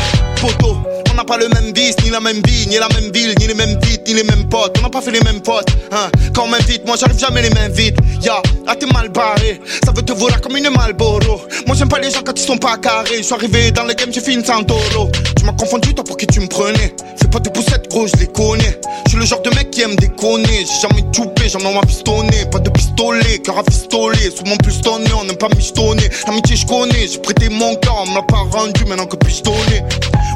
Pas 1.27 1.37
le 1.37 1.49
même 1.49 1.73
vice, 1.73 1.95
ni 2.03 2.09
la 2.09 2.21
même 2.21 2.41
vie, 2.47 2.67
ni 2.67 2.77
la 2.77 2.87
même 2.87 3.11
ville, 3.11 3.35
ni 3.37 3.47
les 3.47 3.53
mêmes 3.53 3.77
vies, 3.83 3.99
ni 4.07 4.13
les 4.13 4.23
mêmes 4.23 4.47
potes. 4.47 4.77
On 4.79 4.81
n'a 4.83 4.89
pas 4.89 5.01
fait 5.01 5.11
les 5.11 5.19
mêmes 5.19 5.41
potes. 5.41 5.69
Hein. 5.91 6.09
Quand 6.33 6.45
on 6.45 6.47
m'invite, 6.47 6.85
moi 6.85 6.95
j'arrive 6.97 7.19
jamais 7.19 7.41
les 7.41 7.49
mains 7.49 7.67
vides. 7.67 7.99
Ya, 8.21 8.41
ah 8.65 8.75
t'es 8.75 8.85
mal 8.85 9.09
barré. 9.09 9.59
Ça 9.85 9.91
veut 9.91 10.01
te 10.01 10.13
voler 10.13 10.35
comme 10.41 10.55
une 10.55 10.69
Malboro. 10.69 11.41
Moi 11.67 11.75
j'aime 11.75 11.89
pas 11.89 11.99
les 11.99 12.11
gens 12.11 12.21
quand 12.25 12.39
ils 12.39 12.45
sont 12.45 12.57
pas 12.57 12.77
carrés. 12.77 13.17
Je 13.17 13.23
suis 13.23 13.33
arrivé 13.33 13.71
dans 13.71 13.83
le 13.83 13.93
game, 13.93 14.11
j'ai 14.11 14.21
fait 14.21 14.33
une 14.33 14.45
Santoro. 14.45 15.11
Tu 15.35 15.43
m'as 15.43 15.51
confondu, 15.51 15.93
toi 15.93 16.05
pour 16.05 16.15
qui 16.15 16.27
tu 16.27 16.39
me 16.39 16.47
prenais. 16.47 16.95
Fais 17.19 17.27
pas 17.27 17.39
de 17.39 17.49
poussettes, 17.49 17.89
gros, 17.89 18.07
je 18.07 18.25
connais. 18.27 18.79
Je 19.05 19.09
suis 19.11 19.19
le 19.19 19.25
genre 19.25 19.41
de 19.41 19.49
mec 19.49 19.69
qui 19.71 19.81
aime 19.81 19.95
déconner. 19.97 20.65
J'ai 20.65 20.87
jamais 20.87 21.03
toupé, 21.11 21.49
jamais 21.49 21.73
m'a 21.73 21.81
pistonné. 21.81 22.45
Pas 22.51 22.59
de 22.59 22.69
pistolet, 22.69 23.39
cœur 23.39 23.57
à 23.57 23.63
pistolet. 23.63 24.31
Sous 24.35 24.45
mon 24.45 24.55
plus 24.57 24.79
tonné, 24.81 25.09
on 25.19 25.25
n'aime 25.25 25.37
pas 25.37 25.49
michetonner. 25.49 26.09
L'amitié, 26.25 26.55
je 26.55 26.65
connais. 26.65 27.07
J'ai 27.07 27.19
prêté 27.19 27.49
mon 27.49 27.75
cœur, 27.75 27.97
on 28.01 28.09
me 28.09 28.15
l'a 28.15 28.21
pas 28.21 28.45
rendu. 28.57 28.85
Maintenant 28.85 29.07
que 29.07 29.17
puis-je 29.17 29.43
donner? 29.43 29.83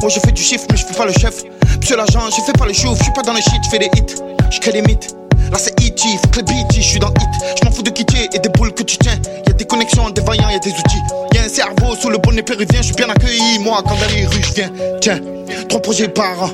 Oh, 0.03 0.09
je 0.09 0.19
fais 0.19 0.31
du 0.31 0.41
chiffre, 0.41 0.65
mais 0.71 0.77
je 0.81 0.87
fais 0.87 0.93
pas 0.93 1.05
le 1.05 1.13
chef. 1.13 1.43
Monsieur 1.79 1.95
l'agent, 1.95 2.29
je 2.29 2.41
fais 2.41 2.53
pas 2.53 2.65
le 2.65 2.73
chouf. 2.73 2.97
Je 2.97 3.03
suis 3.03 3.13
pas 3.13 3.21
dans 3.21 3.33
le 3.33 3.41
shit, 3.41 3.61
je 3.63 3.69
fais 3.69 3.79
des 3.79 3.89
hits. 3.95 4.15
Je 4.49 4.59
crée 4.59 4.71
des 4.71 4.81
mythes. 4.81 5.15
Là 5.51 5.57
c'est 5.57 5.73
E.T., 5.81 6.03
les 6.37 6.43
beats, 6.43 6.73
je 6.73 6.81
suis 6.81 6.99
dans 6.99 7.09
hit. 7.09 7.29
Je 7.59 7.65
m'en 7.65 7.71
fous 7.71 7.83
de 7.83 7.89
quitter 7.89 8.29
et 8.33 8.39
des 8.39 8.49
boules 8.49 8.73
que 8.73 8.83
tu 8.83 8.97
tiens. 8.97 9.19
Y'a 9.47 9.53
des 9.53 9.65
connexions, 9.65 10.09
des 10.09 10.21
vaillants, 10.21 10.49
y'a 10.49 10.59
des 10.59 10.71
outils. 10.71 11.01
Y'a 11.33 11.43
un 11.43 11.49
cerveau 11.49 11.95
sous 11.95 12.09
le 12.09 12.17
bonnet 12.17 12.41
péruvien, 12.41 12.81
je 12.81 12.87
suis 12.87 12.95
bien 12.95 13.09
accueilli. 13.09 13.59
Moi, 13.59 13.81
quand 13.83 13.95
dans 13.95 14.15
les 14.15 14.25
rues, 14.25 14.41
je 14.41 14.53
viens. 14.53 14.71
Tiens, 15.01 15.19
trois 15.67 15.81
projets 15.81 16.07
par 16.07 16.43
an. 16.43 16.49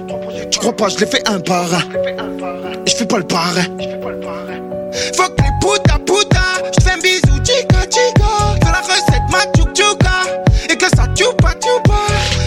Tu 0.52 0.60
crois 0.60 0.76
pas, 0.76 0.90
je 0.90 0.98
les 0.98 1.06
fais 1.06 1.28
un 1.28 1.40
par 1.40 1.74
un. 1.74 1.82
Et 2.86 2.90
je 2.90 2.96
fais 2.96 3.06
pas 3.06 3.18
le 3.18 3.28
parrain. 3.28 3.66
Fuck 5.14 5.34
les 5.40 5.52
puta 5.62 6.00
puta, 6.00 6.42
je 6.76 6.84
fais 6.84 6.92
un 6.92 6.98
bisou 6.98 7.38
chica 7.46 7.82
chica. 7.82 8.58
Fais 8.64 8.72
la 8.72 8.82
recette 8.82 9.28
ma 9.32 9.44
tchouk. 9.54 9.78
Et 10.70 10.76
que 10.76 10.86
ça 10.96 11.06
tchoupa 11.16 11.54
tchoupa. 11.54 12.00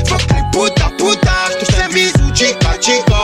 Fuck 0.07 0.23
les 0.31 0.43
puta 0.51 0.91
puta, 0.99 1.33
chica 2.81 3.21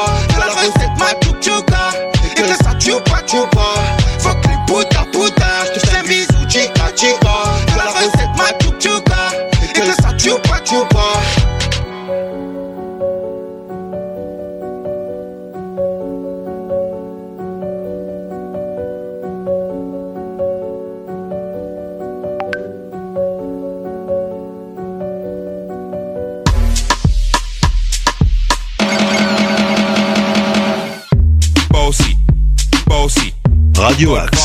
Radio 33.97 34.15
Axe. 34.15 34.36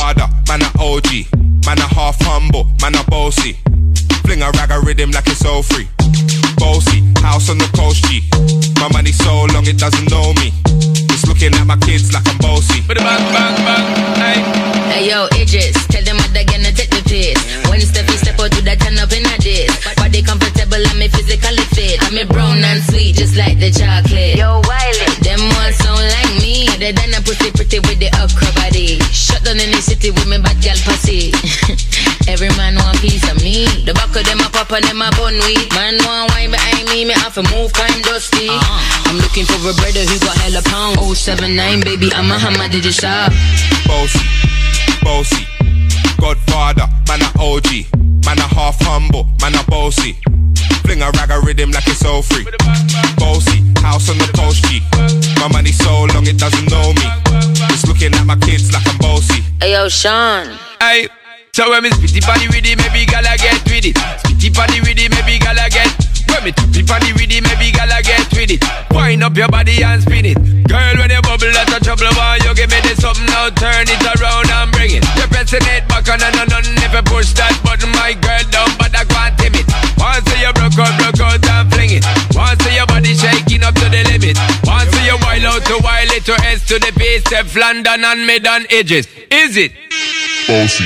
Pound. 41.32 41.40
079 41.40 41.82
baby, 41.82 42.14
I'm 42.14 42.32
a 42.32 42.38
hammer, 42.38 42.68
did 42.70 42.86
you 42.86 42.92
shop? 42.92 43.32
Bossy, 43.86 44.20
bossy. 45.02 45.48
Godfather, 46.20 46.88
man 47.08 47.22
a 47.22 47.30
OG. 47.40 47.88
Man 48.26 48.38
a 48.38 48.48
half 48.54 48.80
humble, 48.82 49.26
man 49.42 49.56
a 49.56 49.64
bossy. 49.70 50.18
Fling 50.84 51.02
a 51.02 51.10
rag 51.12 51.32
a 51.32 51.40
rhythm 51.42 51.72
like 51.72 51.88
it's 51.88 52.06
all 52.06 52.22
free. 52.22 52.46
Bossy, 53.18 53.64
house 53.82 54.10
on 54.10 54.18
the 54.18 54.30
coast 54.36 54.64
G. 54.66 54.82
My 55.40 55.48
money 55.48 55.72
so 55.72 56.06
long 56.14 56.28
it 56.28 56.38
doesn't 56.38 56.70
know 56.70 56.94
me. 56.94 57.08
It's 57.74 57.86
looking 57.88 58.14
at 58.14 58.26
my 58.26 58.36
kids 58.38 58.72
like 58.72 58.88
I'm 58.88 58.98
bossy. 59.00 59.42
Hey 59.60 59.74
yo, 59.74 59.90
Sean. 59.90 60.48
Hey, 60.80 61.08
so 61.54 61.70
when 61.70 61.84
me 61.84 61.90
spitty 61.90 62.22
party 62.22 62.48
with 62.48 62.66
it, 62.66 62.78
maybe 62.78 63.06
gala 63.06 63.36
get 63.38 63.58
with 63.66 63.86
it. 63.86 63.96
Spitty 64.22 64.54
party 64.54 64.80
with 64.82 65.00
it, 65.00 65.10
maybe 65.10 65.40
gala 65.40 65.70
get. 65.70 65.90
When 66.30 66.44
me 66.46 66.52
tappy 66.52 66.84
party 66.84 67.14
with 67.14 67.32
it, 67.32 67.42
maybe 67.42 67.72
gala 67.72 68.02
get 68.04 68.30
with 68.32 68.52
it. 68.52 68.62
Wind 68.94 69.24
up 69.24 69.36
your 69.36 69.48
body 69.48 69.84
and 69.84 70.02
spin 70.02 70.26
it. 70.26 70.38
Girl, 70.68 70.96
when 71.00 71.10
you 71.12 71.22
bubble, 71.22 71.52
that's 71.52 71.74
a 71.74 71.80
trouble. 71.80 72.12
Why 72.16 72.40
you 72.44 72.54
give 72.56 72.70
me 72.70 72.80
this 72.82 73.00
something 73.02 73.26
now? 73.26 73.50
Turn 73.50 73.88
it 73.88 74.04
around 74.20 74.50
and 74.52 74.72
bring 74.72 74.92
it. 74.92 75.04
You're 75.18 75.28
pressing 75.28 75.66
it 75.72 75.88
back 75.88 76.08
on 76.10 76.22
and 76.22 76.54
on 76.54 76.64
if 76.92 76.92
you 76.94 77.04
push 77.04 77.32
that 77.40 77.56
button, 77.64 77.92
my 77.96 78.14
girl 78.20 78.42
I 79.02 79.06
can't 79.06 79.34
tame 79.40 79.56
it. 79.56 79.66
Once 79.98 80.30
you 80.38 80.54
broke 80.54 80.78
out, 80.78 80.94
broke 81.00 81.22
out 81.26 81.42
and 81.42 81.74
fling 81.74 81.90
it. 81.98 82.06
Once 82.36 82.62
your 82.70 82.86
body 82.86 83.16
shaking 83.16 83.64
up 83.64 83.74
to 83.76 83.90
the 83.90 84.04
limit. 84.14 84.38
Once 84.62 84.94
you 85.02 85.18
wild 85.26 85.46
out 85.46 85.66
to 85.66 85.80
wild 85.82 86.12
it 86.12 86.24
to 86.26 86.34
S 86.46 86.66
to 86.68 86.78
the 86.78 86.92
base, 86.94 87.26
London 87.56 88.06
and 88.06 88.28
mid 88.28 88.46
on 88.46 88.66
edges. 88.70 89.08
Is 89.32 89.58
it? 89.58 89.72
Bossy, 90.48 90.86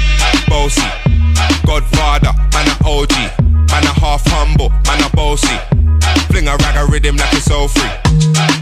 bossy. 0.51 0.83
Godfather, 1.65 2.33
man 2.53 2.67
a 2.67 2.75
OG. 2.83 3.15
Man 3.71 3.83
a 3.87 3.93
half 4.03 4.21
humble, 4.27 4.69
man 4.85 5.01
a 5.07 5.09
bossy. 5.15 5.57
Fling 6.27 6.47
a 6.47 6.55
rag 6.57 6.75
a 6.75 6.83
rhythm 6.91 7.15
like 7.15 7.33
it's 7.33 7.49
all 7.49 7.67
free. 7.67 7.93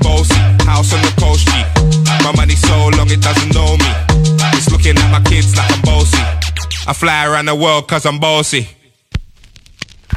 Bossy, 0.06 0.40
house 0.70 0.94
on 0.94 1.02
the 1.02 1.14
coast 1.20 1.48
G. 1.50 1.54
My 2.24 2.32
money 2.38 2.56
so 2.56 2.76
long 2.98 3.10
it 3.10 3.22
doesn't 3.22 3.54
know 3.56 3.76
me. 3.84 3.92
It's 4.58 4.70
looking 4.72 4.98
at 4.98 5.10
my 5.12 5.22
kids 5.30 5.58
like 5.58 5.72
I'm 5.74 5.82
bossy. 5.82 6.24
I 6.88 6.94
fly 6.94 7.26
around 7.26 7.48
the 7.48 7.56
world 7.56 7.88
cause 7.88 8.06
I'm 8.06 8.20
bossy. 8.20 8.68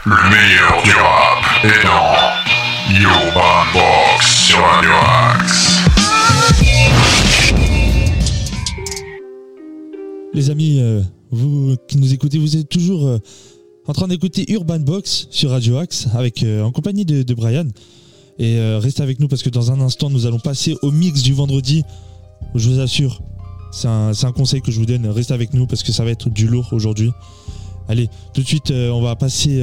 Le 0.04 0.16
meilleur 0.30 0.82
du 0.82 0.92
rap 0.92 1.64
est 1.64 1.82
dans 1.84 2.42
Urban 3.10 3.64
Box 3.72 4.26
sur 4.26 4.58
Radio 4.58 4.90
Axe. 4.90 5.78
Les 10.34 10.48
amis, 10.50 10.80
euh, 10.80 11.02
vous 11.32 11.70
euh, 11.70 11.76
qui 11.88 11.96
nous 11.96 12.12
écoutez, 12.12 12.38
vous 12.38 12.56
êtes 12.56 12.68
toujours 12.68 13.06
euh, 13.06 13.18
en 13.86 13.92
train 13.92 14.06
d'écouter 14.06 14.50
Urban 14.52 14.78
Box 14.78 15.26
sur 15.30 15.50
Radio 15.50 15.78
Axe 15.78 16.06
avec, 16.14 16.42
euh, 16.42 16.62
en 16.62 16.70
compagnie 16.70 17.04
de, 17.04 17.34
Brian. 17.34 17.66
Et 18.38 18.58
restez 18.78 19.02
avec 19.02 19.20
nous 19.20 19.28
parce 19.28 19.42
que 19.42 19.50
dans 19.50 19.70
un 19.70 19.80
instant, 19.80 20.10
nous 20.10 20.26
allons 20.26 20.38
passer 20.38 20.76
au 20.82 20.90
mix 20.90 21.22
du 21.22 21.32
vendredi. 21.32 21.84
Je 22.54 22.68
vous 22.68 22.80
assure, 22.80 23.20
c'est 23.70 23.86
un, 23.86 24.32
conseil 24.34 24.62
que 24.62 24.72
je 24.72 24.80
vous 24.80 24.86
donne. 24.86 25.06
Restez 25.06 25.34
avec 25.34 25.54
nous 25.54 25.66
parce 25.66 25.82
que 25.82 25.92
ça 25.92 26.02
va 26.02 26.10
être 26.10 26.28
du 26.28 26.48
lourd 26.48 26.72
aujourd'hui. 26.72 27.12
Allez, 27.88 28.08
tout 28.32 28.42
de 28.42 28.46
suite, 28.46 28.70
on 28.72 29.00
va 29.00 29.14
passer 29.16 29.62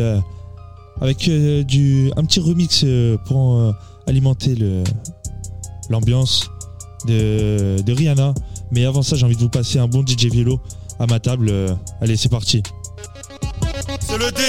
avec 1.01 1.29
du, 1.65 2.11
un 2.15 2.23
petit 2.23 2.39
remix 2.39 2.85
pour 3.25 3.73
alimenter 4.05 4.55
l'ambiance 5.89 6.49
de, 7.07 7.81
de 7.81 7.91
Rihanna. 7.91 8.33
Mais 8.71 8.85
avant 8.85 9.01
ça, 9.01 9.17
j'ai 9.17 9.25
envie 9.25 9.35
de 9.35 9.41
vous 9.41 9.49
passer 9.49 9.79
un 9.79 9.87
bon 9.87 10.05
DJ 10.05 10.27
Vélo 10.27 10.61
à 10.99 11.05
ma 11.07 11.19
table. 11.19 11.49
Euh, 11.49 11.73
allez, 12.01 12.17
c'est 12.17 12.29
parti. 12.29 12.61
C'est 14.01 14.17
le 14.17 14.31
D. 14.31 14.41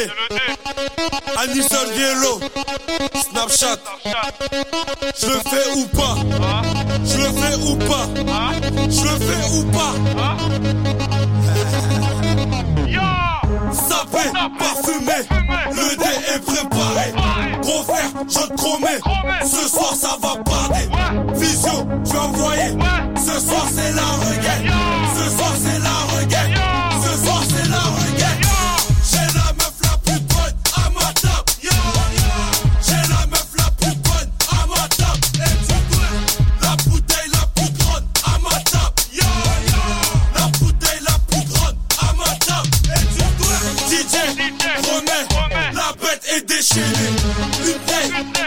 Anison 1.39 1.77
Viello. 1.95 2.41
Snapchat. 3.31 3.79
Je 5.21 5.27
le 5.27 5.33
fais 5.33 5.71
ou 5.77 5.87
pas? 5.87 6.17
Je 7.05 7.17
le 7.17 7.25
fais 7.25 7.55
ou 7.57 7.77
pas? 7.77 8.09
Je 8.91 9.03
le 9.03 9.19
fais 9.19 9.45
ou 9.55 9.65
pas? 9.71 9.95
Sapé, 13.73 14.25
parfumé, 14.59 15.21
le 15.73 15.97
dé 15.97 16.13
est 16.35 16.41
préparé 16.45 17.13
je 18.29 18.39
te 18.39 18.53
promets, 18.55 19.01
Ce 19.45 19.69
soir, 19.69 19.95
ça 19.95 20.17
va 20.21 20.37
parler. 20.43 20.89
Vision, 21.35 21.87
je 22.05 22.13
vais 22.13 22.19
envoyer. 22.19 22.77
Ce 23.17 23.41
soir, 23.41 23.67
c'est 23.75 23.93
la 23.93 24.03
reggae. 24.03 24.73
Ce 25.17 25.37
soir, 25.37 25.53
c'est 25.63 25.79
la 25.79 26.19
reggae. 26.19 26.90
Shannon, 46.61 47.17
we 47.65 47.79
back. 47.87 48.40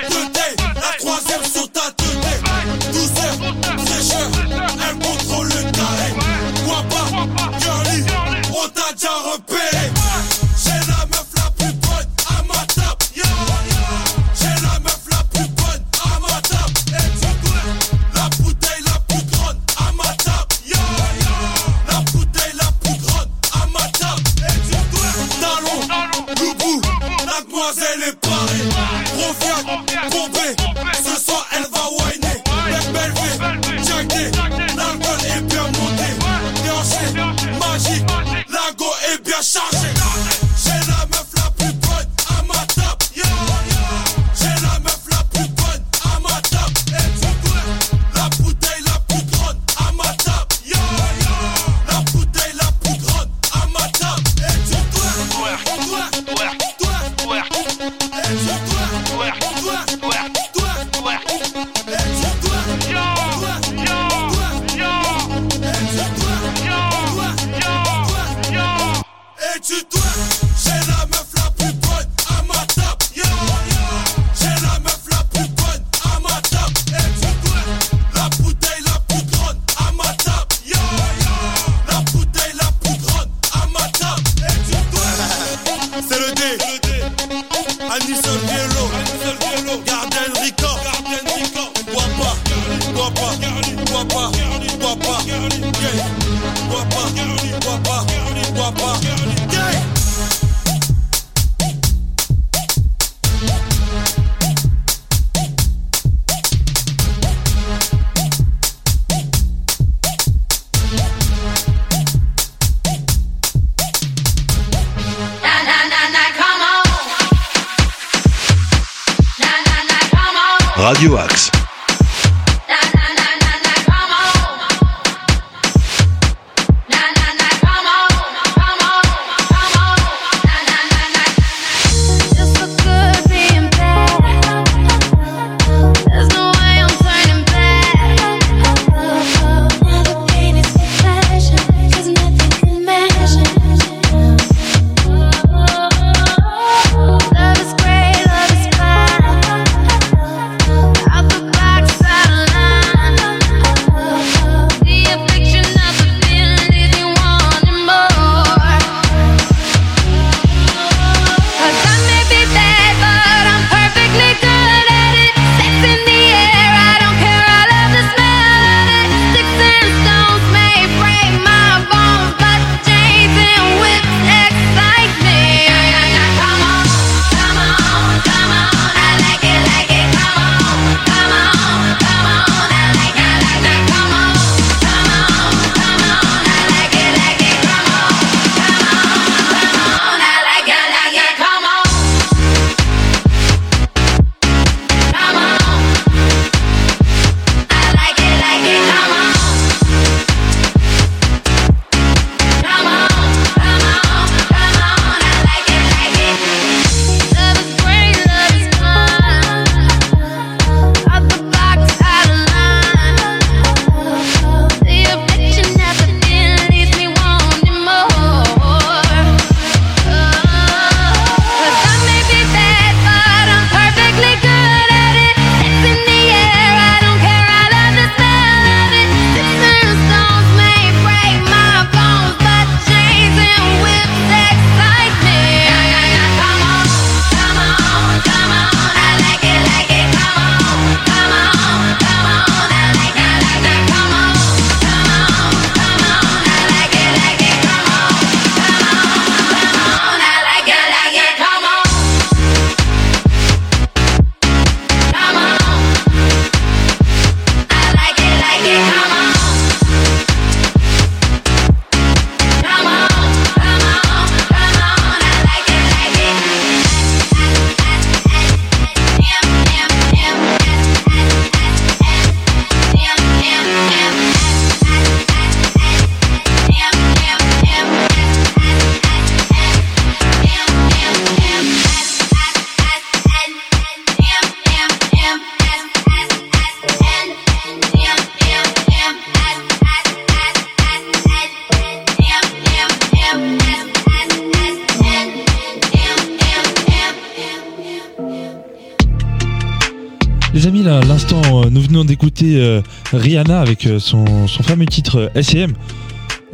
venons 301.94 302.06
d'écouter 302.06 302.56
euh, 302.58 302.82
Rihanna 303.12 303.62
avec 303.62 303.86
euh, 303.86 304.00
son, 304.00 304.48
son 304.48 304.64
fameux 304.64 304.88
titre 304.88 305.30
euh, 305.36 305.42
SEM. 305.44 305.74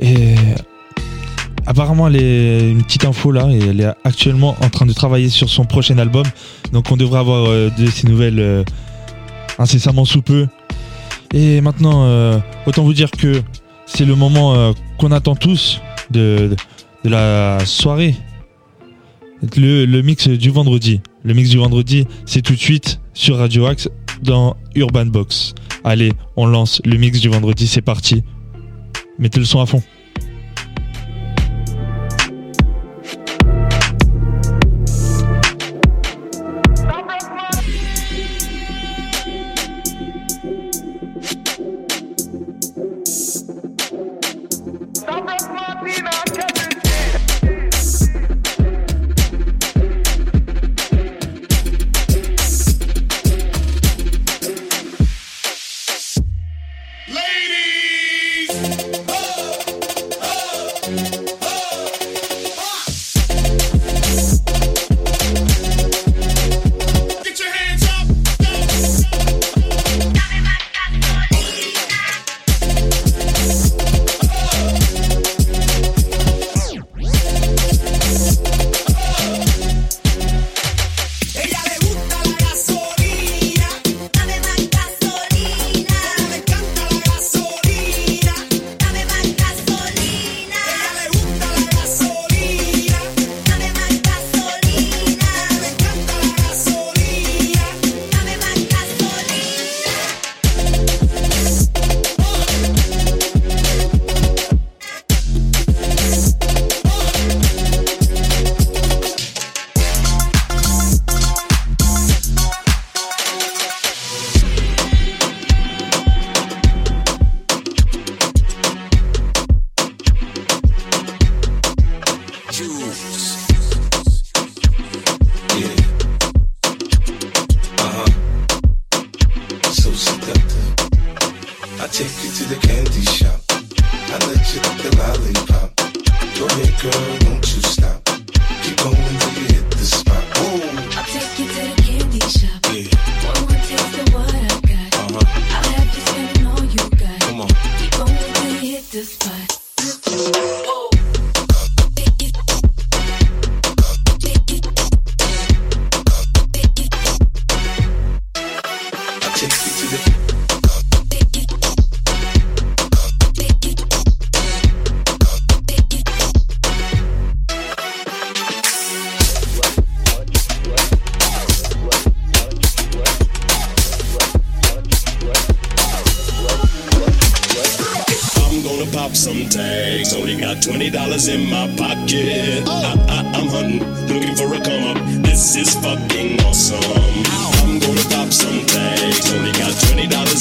Et 0.01 0.35
apparemment, 1.65 2.09
elle 2.09 2.17
est 2.17 2.71
une 2.71 2.83
petite 2.83 3.05
info 3.05 3.31
là, 3.31 3.47
et 3.49 3.59
elle 3.59 3.79
est 3.79 3.93
actuellement 4.03 4.57
en 4.61 4.69
train 4.69 4.85
de 4.85 4.91
travailler 4.91 5.29
sur 5.29 5.47
son 5.47 5.63
prochain 5.63 5.97
album. 5.97 6.25
Donc 6.73 6.91
on 6.91 6.97
devrait 6.97 7.19
avoir 7.19 7.47
de 7.47 7.85
ces 7.87 8.07
nouvelles 8.07 8.65
incessamment 9.57 10.05
sous 10.05 10.21
peu. 10.21 10.47
Et 11.33 11.59
maintenant, 11.59 12.41
autant 12.65 12.83
vous 12.83 12.93
dire 12.93 13.11
que 13.11 13.41
c'est 13.85 14.05
le 14.05 14.15
moment 14.15 14.73
qu'on 14.97 15.11
attend 15.11 15.35
tous 15.35 15.81
de, 16.11 16.55
de, 17.03 17.09
la 17.09 17.59
soirée. 17.65 18.15
Le, 19.57 19.85
le, 19.85 20.01
mix 20.01 20.29
du 20.29 20.49
vendredi. 20.49 21.01
Le 21.23 21.33
mix 21.33 21.49
du 21.49 21.57
vendredi, 21.57 22.07
c'est 22.25 22.41
tout 22.41 22.53
de 22.53 22.59
suite 22.59 23.01
sur 23.13 23.37
Radio 23.37 23.65
Axe 23.65 23.89
dans 24.21 24.55
Urban 24.75 25.07
Box. 25.07 25.53
Allez, 25.83 26.11
on 26.35 26.45
lance 26.45 26.81
le 26.85 26.97
mix 26.97 27.19
du 27.19 27.29
vendredi, 27.29 27.67
c'est 27.67 27.81
parti. 27.81 28.23
Mettez 29.17 29.39
le 29.39 29.45
son 29.45 29.61
à 29.61 29.65
fond. 29.65 29.81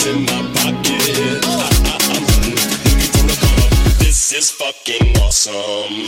in 0.07 0.25
my 0.25 0.43
pocket. 0.55 1.45
This 3.99 4.33
is 4.33 4.51
fucking 4.51 5.17
awesome. 5.19 6.08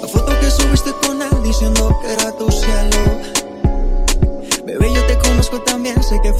La 0.00 0.08
foto 0.08 0.40
que 0.40 0.50
subiste 0.50 0.90
con 1.02 1.22
él 1.22 1.42
diciendo 1.44 1.96
que 2.02 2.12
era 2.12 2.32
tu 2.32 2.50
cielo. 2.50 2.96
Bebé, 4.64 4.92
yo 4.92 5.06
te 5.06 5.18
conozco 5.18 5.60
también, 5.62 6.02
sé 6.02 6.20
que 6.22 6.32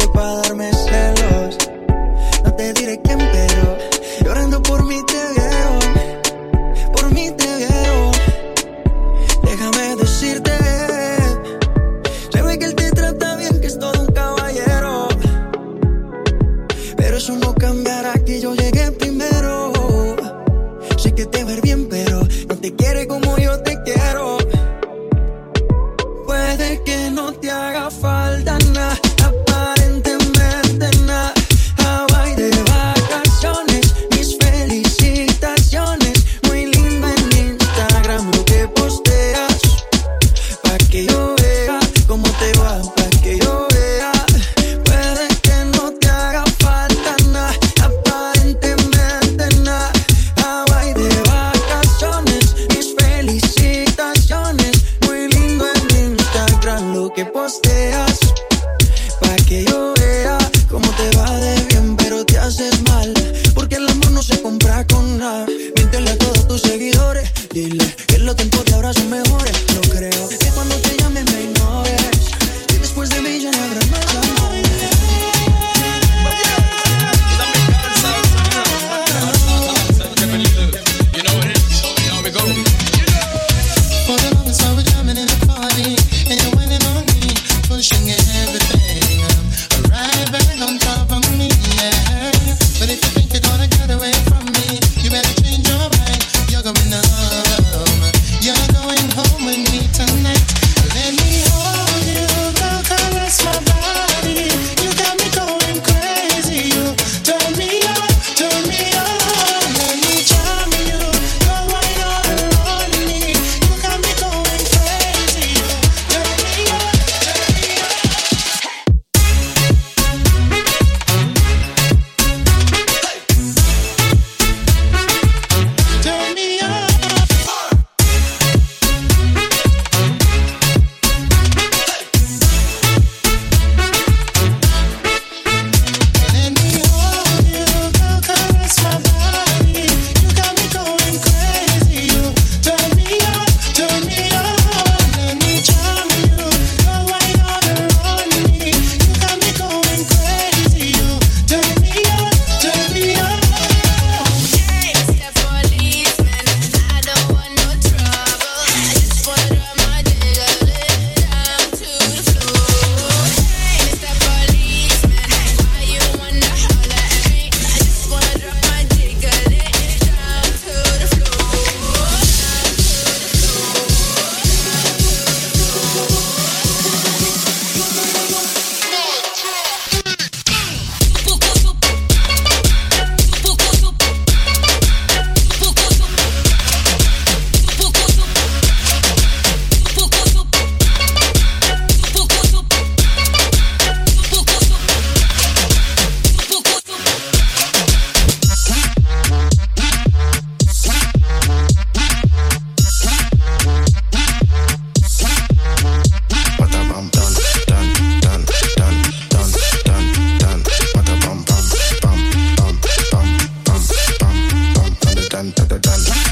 I'm 215.99 216.28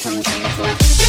come 0.00 1.07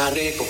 está 0.00 0.10
rico. 0.14 0.46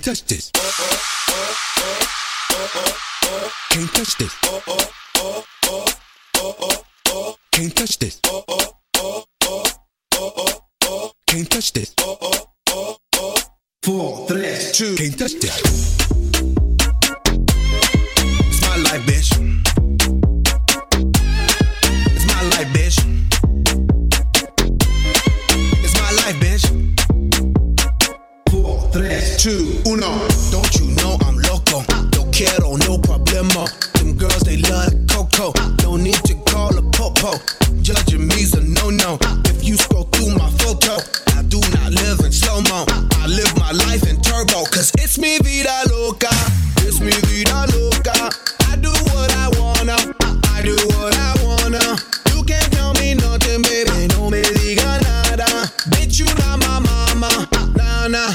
touch 0.00 0.24
this. 0.24 0.59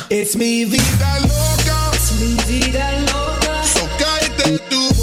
It's 0.08 0.36
me, 0.36 0.66
vida 0.66 1.20
loca. 1.22 1.90
It's 1.94 2.20
me, 2.20 2.36
vida 2.46 2.92
loca. 3.12 3.64
So 3.64 3.82
cállate 3.98 4.60
tú. 4.70 4.95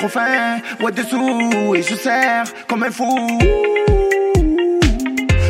Trop 0.00 0.08
faim, 0.08 0.60
ouais 0.80 0.92
dessous, 0.92 1.74
et 1.74 1.82
je 1.82 1.94
serre 1.94 2.44
comme 2.66 2.84
un 2.84 2.90
fou. 2.90 3.38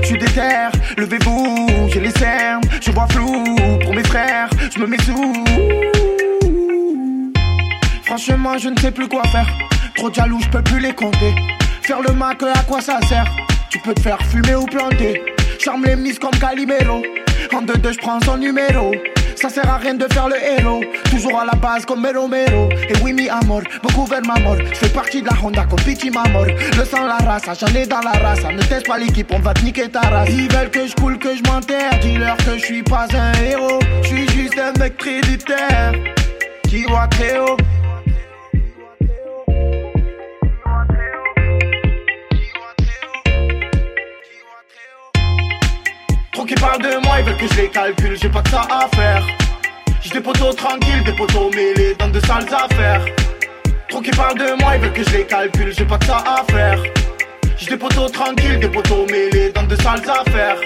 Je 0.02 0.06
suis 0.06 0.18
déter, 0.18 0.70
levez-vous, 0.96 1.68
j'ai 1.92 2.00
les 2.00 2.10
cernes, 2.10 2.62
je 2.80 2.90
vois 2.90 3.06
flou, 3.12 3.44
pour 3.80 3.94
mes 3.94 4.02
frères, 4.02 4.50
je 4.74 4.80
me 4.80 4.88
mets 4.88 5.00
sous. 5.02 5.44
Franchement, 8.02 8.58
je 8.58 8.70
ne 8.70 8.78
sais 8.80 8.90
plus 8.90 9.06
quoi 9.06 9.22
faire, 9.28 9.46
trop 9.94 10.12
jaloux, 10.12 10.40
je 10.42 10.48
peux 10.48 10.62
plus 10.62 10.80
les 10.80 10.94
compter. 10.94 11.32
Faire 11.82 12.00
le 12.00 12.12
mac, 12.12 12.42
à 12.42 12.64
quoi 12.64 12.80
ça 12.80 12.98
sert? 13.08 13.30
Tu 13.70 13.78
peux 13.78 13.94
te 13.94 14.00
faire 14.00 14.18
fumer 14.22 14.56
ou 14.56 14.66
planter, 14.66 15.22
charme 15.60 15.84
les 15.84 15.94
mises 15.94 16.18
comme 16.18 16.36
Calimero. 16.40 17.02
En 17.54 17.62
deux 17.62 17.76
deux, 17.76 17.92
je 17.92 17.98
prends 17.98 18.18
son 18.20 18.36
numéro. 18.36 18.96
Ça 19.40 19.48
sert 19.48 19.70
à 19.70 19.78
rien 19.78 19.94
de 19.94 20.06
faire 20.12 20.28
le 20.28 20.36
héros. 20.36 20.82
Toujours 21.10 21.40
à 21.40 21.46
la 21.46 21.52
base 21.52 21.86
comme 21.86 22.02
Mero 22.02 22.28
Mero. 22.28 22.68
Et 22.72 22.92
oui, 23.02 23.14
mi 23.14 23.26
amor, 23.30 23.62
beaucoup 23.82 24.04
vers 24.04 24.20
ma 24.26 24.38
mort. 24.38 24.58
Je 24.58 24.74
fais 24.74 24.88
partie 24.90 25.22
de 25.22 25.28
la 25.28 25.32
Honda 25.42 25.64
comme 25.64 25.80
Pichi 25.80 26.10
Mamor. 26.10 26.44
Le 26.44 26.84
sang, 26.84 27.06
la 27.06 27.16
race, 27.16 27.44
j'en 27.58 27.74
ai 27.74 27.86
dans 27.86 28.00
la 28.00 28.10
race. 28.10 28.44
Ne 28.44 28.60
teste 28.60 28.86
pas 28.86 28.98
l'équipe, 28.98 29.32
on 29.32 29.38
va 29.38 29.54
te 29.54 29.64
niquer 29.64 29.88
ta 29.88 30.00
race. 30.00 30.28
Ils 30.28 30.52
veulent 30.52 30.70
que 30.70 30.86
je 30.86 30.94
coule, 30.94 31.18
que 31.18 31.34
je 31.34 31.42
m'enterre. 31.50 31.98
Dis-leur 32.02 32.36
que 32.36 32.58
je 32.58 32.64
suis 32.66 32.82
pas 32.82 33.06
un 33.14 33.32
héros. 33.42 33.78
Je 34.02 34.08
suis 34.08 34.28
juste 34.28 34.58
un 34.58 34.78
mec 34.78 34.98
créditaire. 34.98 35.94
Qui 36.68 36.84
voit 36.84 37.06
très 37.06 37.38
haut. 37.38 37.56
Qui 46.50 46.56
parlent 46.56 46.82
de 46.82 46.96
moi, 47.06 47.20
ils 47.20 47.24
veulent 47.24 47.36
que 47.36 47.46
je 47.46 47.60
les 47.60 47.68
calcule, 47.68 48.18
j'ai 48.20 48.28
pas 48.28 48.42
que 48.42 48.50
ça 48.50 48.66
à 48.68 48.88
faire. 48.96 49.24
J'ai 50.02 50.10
des 50.10 50.20
potos 50.20 50.56
tranquilles, 50.56 51.04
des 51.04 51.12
potos 51.12 51.48
mêlés 51.54 51.94
dans 51.96 52.08
de 52.08 52.18
sales 52.18 52.52
affaires. 52.52 53.04
Trop 53.88 54.00
qui 54.00 54.10
parlent 54.10 54.36
de 54.36 54.60
moi, 54.60 54.74
ils 54.74 54.80
veulent 54.82 54.92
que 54.92 55.04
je 55.04 55.10
les 55.10 55.26
calcule, 55.26 55.72
j'ai 55.72 55.84
pas 55.84 55.96
que 55.98 56.06
ça 56.06 56.16
à 56.16 56.42
faire. 56.52 56.82
J'ai 57.56 57.70
des 57.70 57.76
potos 57.76 58.10
tranquilles, 58.10 58.58
des 58.58 58.68
potos 58.68 59.06
mêlés 59.06 59.52
dans 59.52 59.62
de 59.62 59.76
sales 59.76 60.02
affaires. 60.10 60.56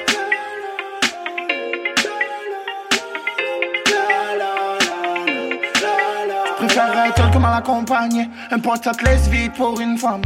Préfère 6.57 7.07
être 7.07 7.17
seul 7.19 7.31
que 7.31 7.39
mal 7.39 7.59
accompagné. 7.59 8.29
Un 8.51 8.59
pote, 8.59 8.85
ça 8.85 8.93
te 8.93 9.05
laisse 9.05 9.29
vite 9.29 9.53
pour 9.53 9.79
une 9.79 9.99
femme. 9.99 10.23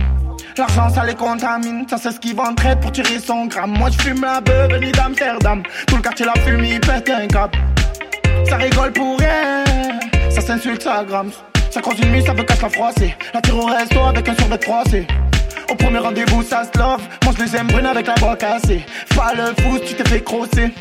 L'argent 0.58 0.88
ça 0.92 1.04
les 1.04 1.14
contamine, 1.14 1.86
ça 1.88 1.98
c'est 1.98 2.10
ce 2.10 2.18
qui 2.18 2.32
vend 2.32 2.52
traite 2.52 2.80
pour 2.80 2.90
tirer 2.90 3.20
son 3.20 3.46
gramme. 3.46 3.78
Moi 3.78 3.90
je 3.90 4.02
fume 4.02 4.22
la 4.22 4.40
beuh 4.40 4.66
venue 4.68 4.90
d'Amsterdam. 4.90 5.62
Tout 5.86 5.94
le 5.94 6.02
quartier 6.02 6.26
la 6.26 6.34
fume, 6.42 6.64
il 6.64 6.80
pète 6.80 7.08
un 7.08 7.28
cap. 7.28 7.56
Ça 8.48 8.56
rigole 8.56 8.92
pour 8.92 9.16
rien, 9.20 9.62
ça 10.30 10.40
s'insulte, 10.40 10.82
ça 10.82 11.04
gramme. 11.04 11.30
Ça 11.70 11.80
croise 11.80 12.00
une 12.00 12.10
nuit, 12.10 12.24
ça 12.26 12.32
veut 12.32 12.42
casse 12.42 12.60
la 12.60 12.70
froissée. 12.70 13.14
La 13.32 13.40
tire 13.40 13.56
au 13.56 13.66
resto 13.66 14.00
avec 14.00 14.28
un 14.28 14.34
survêt 14.34 14.58
froissé. 14.60 15.06
Au 15.70 15.76
premier 15.76 15.98
rendez-vous, 15.98 16.42
ça 16.42 16.64
se 16.64 16.76
love. 16.76 17.02
Moi 17.22 17.34
je 17.38 17.44
les 17.44 17.56
aime 17.56 17.68
brune 17.68 17.86
avec 17.86 18.08
la 18.08 18.14
voix 18.14 18.34
cassée. 18.34 18.84
Pas 19.14 19.34
le 19.34 19.62
fou, 19.62 19.78
tu 19.78 19.94
t'es 19.94 20.08
fait 20.08 20.24
crosser. 20.24 20.74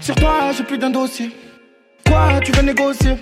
Sur 0.00 0.14
toi, 0.14 0.52
j'ai 0.56 0.64
plus 0.64 0.78
d'un 0.78 0.90
dossier. 0.90 1.36
Quoi, 2.06 2.40
tu 2.42 2.50
veux 2.52 2.62
négocier? 2.62 3.16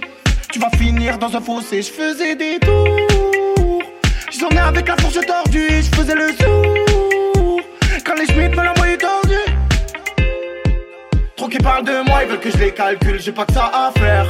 Tu 0.53 0.61
vas 0.61 0.71
finir 0.71 1.19
dans 1.19 1.37
un 1.37 1.41
fossé. 1.41 1.83
Je 1.83 1.91
faisais 1.91 2.37
des 2.37 2.61
tours. 2.61 3.46
J'en 4.33 4.49
ai 4.51 4.59
avec 4.59 4.89
la 4.89 4.97
fourche 4.97 5.25
tordue 5.27 5.83
je 5.83 5.97
faisais 5.97 6.15
le 6.15 6.29
sourd. 6.33 7.61
Quand 8.05 8.15
les 8.15 8.27
Schmitt 8.27 8.57
me 8.57 8.65
l'envoyaient 8.65 8.99
tordu. 8.99 9.37
Trop 11.37 11.49
qui 11.49 11.59
parlent 11.59 11.85
de 11.85 12.05
moi, 12.09 12.23
ils 12.23 12.29
veulent 12.29 12.41
que 12.41 12.51
je 12.51 12.57
les 12.59 12.73
calcule. 12.73 13.21
J'ai 13.21 13.33
pas 13.33 13.45
que 13.47 13.53
ça 13.53 13.71
à 13.73 13.93
faire. 13.99 14.27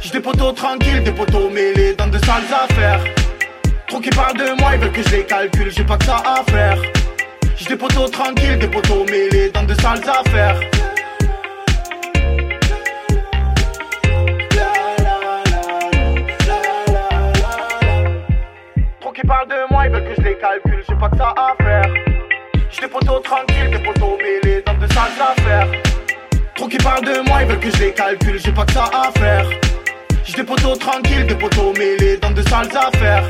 J'ai 0.00 0.10
des 0.10 0.20
potos 0.20 0.54
tranquilles, 0.54 1.02
des 1.04 1.12
potos 1.12 1.50
mêlés 1.50 1.94
dans 1.94 2.08
de 2.08 2.18
sales 2.18 2.42
affaires. 2.52 3.04
Trop 3.86 4.00
qui 4.00 4.10
parlent 4.10 4.36
de 4.36 4.60
moi, 4.60 4.72
ils 4.74 4.80
veulent 4.80 4.92
que 4.92 5.02
je 5.02 5.16
les 5.16 5.24
calcule. 5.24 5.70
J'ai 5.70 5.84
pas 5.84 5.96
que 5.96 6.04
ça 6.04 6.22
à 6.24 6.42
faire. 6.50 6.78
J'ai 7.56 7.66
des 7.66 7.76
potos 7.76 8.10
tranquilles, 8.10 8.58
des 8.58 8.68
potos 8.68 9.04
mêlés 9.08 9.50
dans 9.50 9.62
de 9.62 9.74
sales 9.74 10.02
affaires. 10.08 10.58
Trop 19.12 19.20
qui 19.20 19.26
parlent 19.26 19.48
de 19.48 19.70
moi, 19.70 19.84
ils 19.84 19.92
veulent 19.92 20.08
que 20.08 20.22
je 20.22 20.26
les 20.26 20.38
calcule. 20.38 20.82
J'ai 20.88 20.94
pas 20.94 21.10
que 21.10 21.18
ça 21.18 21.34
à 21.36 21.54
faire. 21.62 21.94
J'ai 22.70 22.80
des 22.80 22.88
potos 22.88 23.22
tranquilles, 23.22 23.70
des 23.70 23.78
potos 23.78 24.16
mêlés 24.16 24.62
dans 24.64 24.72
de 24.72 24.86
sales 24.90 25.20
affaires. 25.20 25.68
Trop 26.54 26.66
qui 26.66 26.78
parlent 26.78 27.04
de 27.04 27.28
moi, 27.28 27.42
ils 27.42 27.48
veulent 27.48 27.60
que 27.60 27.70
je 27.70 27.76
les 27.76 27.92
calcule. 27.92 28.40
J'ai 28.42 28.52
pas 28.52 28.64
que 28.64 28.72
ça 28.72 28.84
à 28.84 29.12
faire. 29.18 29.44
J'ai 30.24 30.32
des 30.32 30.44
potos 30.44 30.78
tranquilles, 30.78 31.26
des 31.26 31.34
potos 31.34 31.76
mêlés 31.76 32.16
dans 32.16 32.30
de 32.30 32.40
sales 32.40 32.74
affaires. 32.74 33.28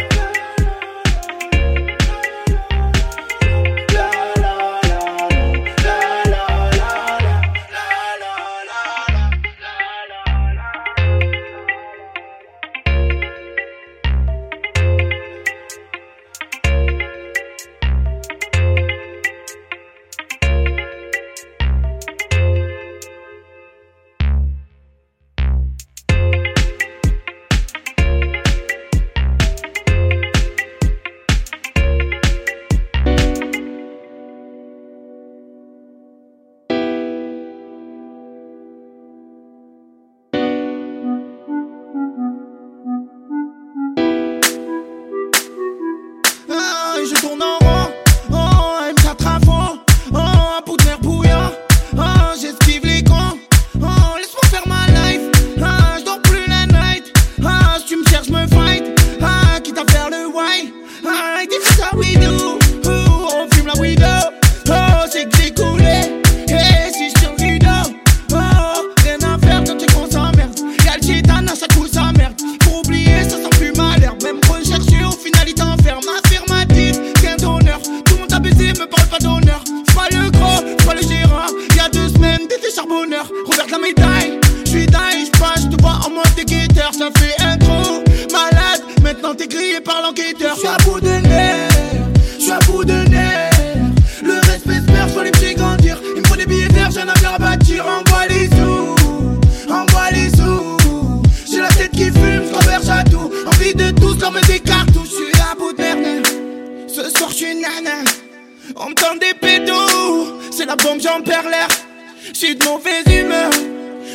J'suis 112.35 112.55
de 112.55 112.65
mauvaise 112.65 113.05
humeur, 113.07 113.51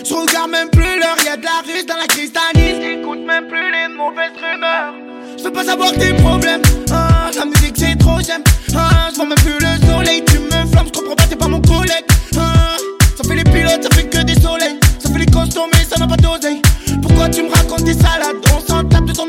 je 0.06 0.14
regarde 0.14 0.52
même 0.52 0.70
plus 0.70 1.00
l'heure, 1.00 1.18
y'a 1.26 1.38
de 1.38 1.44
la 1.44 1.62
russe 1.66 1.86
dans 1.86 1.98
la 1.98 2.08
cristalline, 2.08 2.82
j'écoute 2.82 3.20
même 3.20 3.48
plus 3.48 3.72
les 3.72 3.88
mauvaises 3.88 4.32
rumeurs. 4.36 4.94
Je 5.38 5.44
veux 5.44 5.52
pas 5.52 5.64
savoir 5.64 5.92
tes 5.94 6.14
problèmes, 6.14 6.62
ah, 6.92 7.30
la 7.36 7.46
musique 7.46 7.76
c'est 7.78 7.98
trop 7.98 8.20
j'aime, 8.26 8.44
ah, 8.76 9.10
je 9.12 9.16
vois 9.16 9.26
même 9.26 9.38
plus 9.40 9.60
le 9.60 9.88
soleil, 9.88 10.24
tu 10.26 10.40
me 10.40 10.50
flammes, 10.72 10.88
je 10.88 11.00
comprends 11.00 11.16
pas, 11.16 11.24
t'es 11.24 11.36
pas 11.36 11.48
mon 11.48 11.62
collègue, 11.62 12.06
ah, 12.38 12.76
ça 13.16 13.24
fait 13.28 13.36
les 13.36 13.44
pilotes, 13.44 13.84
ça 13.84 13.90
fait 13.96 14.08
que 14.08 14.24
des 14.24 14.40
soleils, 14.40 14.80
ça 15.00 15.10
fait 15.10 15.20
les 15.20 15.26
costauds 15.26 15.68
mais 15.74 15.84
ça 15.84 16.00
n'a 16.00 16.08
pas 16.08 16.18
d'oseille. 16.18 16.62
Pourquoi 17.02 17.30
tu 17.30 17.44
me 17.44 17.50
racontes 17.50 17.84
des 17.84 17.94
salades, 17.94 18.38
on 18.56 18.60
s'en 18.66 18.84
tape 18.84 19.06
de 19.06 19.14
ton 19.14 19.28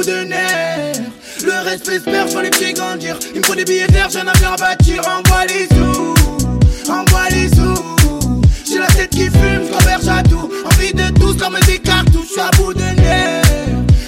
bout 0.00 0.10
de 0.10 0.24
nerfs. 0.24 0.96
Le 1.44 1.68
respect 1.68 1.98
se 1.98 2.04
perd, 2.04 2.30
vois 2.30 2.42
les 2.42 2.50
pieds 2.50 2.72
grandir. 2.72 3.18
Il 3.34 3.40
me 3.40 3.46
faut 3.46 3.54
des 3.54 3.64
billets 3.64 3.86
verts, 3.86 4.08
j'ai 4.10 4.20
un 4.20 4.28
avion 4.28 4.52
à 4.52 4.56
bâtir, 4.56 5.02
envoie 5.06 5.46
les 5.46 5.66
sous, 5.68 6.90
envoie 6.90 7.28
les 7.30 7.48
sous. 7.48 8.40
J'ai 8.66 8.78
la 8.78 8.86
tête 8.86 9.10
qui 9.10 9.24
fume, 9.24 9.64
je 10.02 10.10
à 10.10 10.22
tout, 10.22 10.50
envie 10.64 10.94
de 10.94 11.18
tous 11.18 11.34
comme 11.34 11.58
des 11.66 11.78
cartouches, 11.78 12.28
je 12.28 12.32
suis 12.32 12.40
à 12.40 12.50
bout 12.56 12.72
de 12.72 12.80
nerfs, 12.80 13.42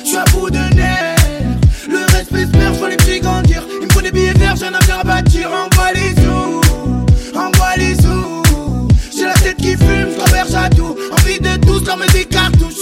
je 0.05 0.09
suis 0.09 0.17
à 0.17 0.25
bout 0.33 0.51
de 0.51 0.75
nerfs. 0.75 1.59
Le 1.89 1.99
respect 2.17 2.47
se 2.47 2.51
perd, 2.59 2.77
vois 2.77 2.91
les 2.91 2.97
petits 2.97 3.21
grandir, 3.21 3.65
il 3.81 3.87
me 3.87 3.93
faut 3.93 4.01
des 4.01 4.13
billets 4.13 4.35
verts, 4.35 4.57
j'ai 4.57 4.67
un 4.67 4.75
avion 4.75 4.99
à 5.01 5.05
bâtir, 5.05 5.51
envoie 5.51 5.93
les 5.93 6.15
sous, 6.23 7.39
envoie 7.39 7.77
les 7.77 7.95
sous. 7.97 8.43
J'ai 9.15 9.25
la 9.25 9.35
tête 9.35 9.57
qui 9.57 9.77
fume, 9.77 10.09
je 10.49 10.57
à 10.57 10.69
tout, 10.71 10.97
envie 11.13 11.39
de 11.39 11.57
tous 11.67 11.81
comme 11.81 12.05
des 12.13 12.25
cartouches, 12.25 12.75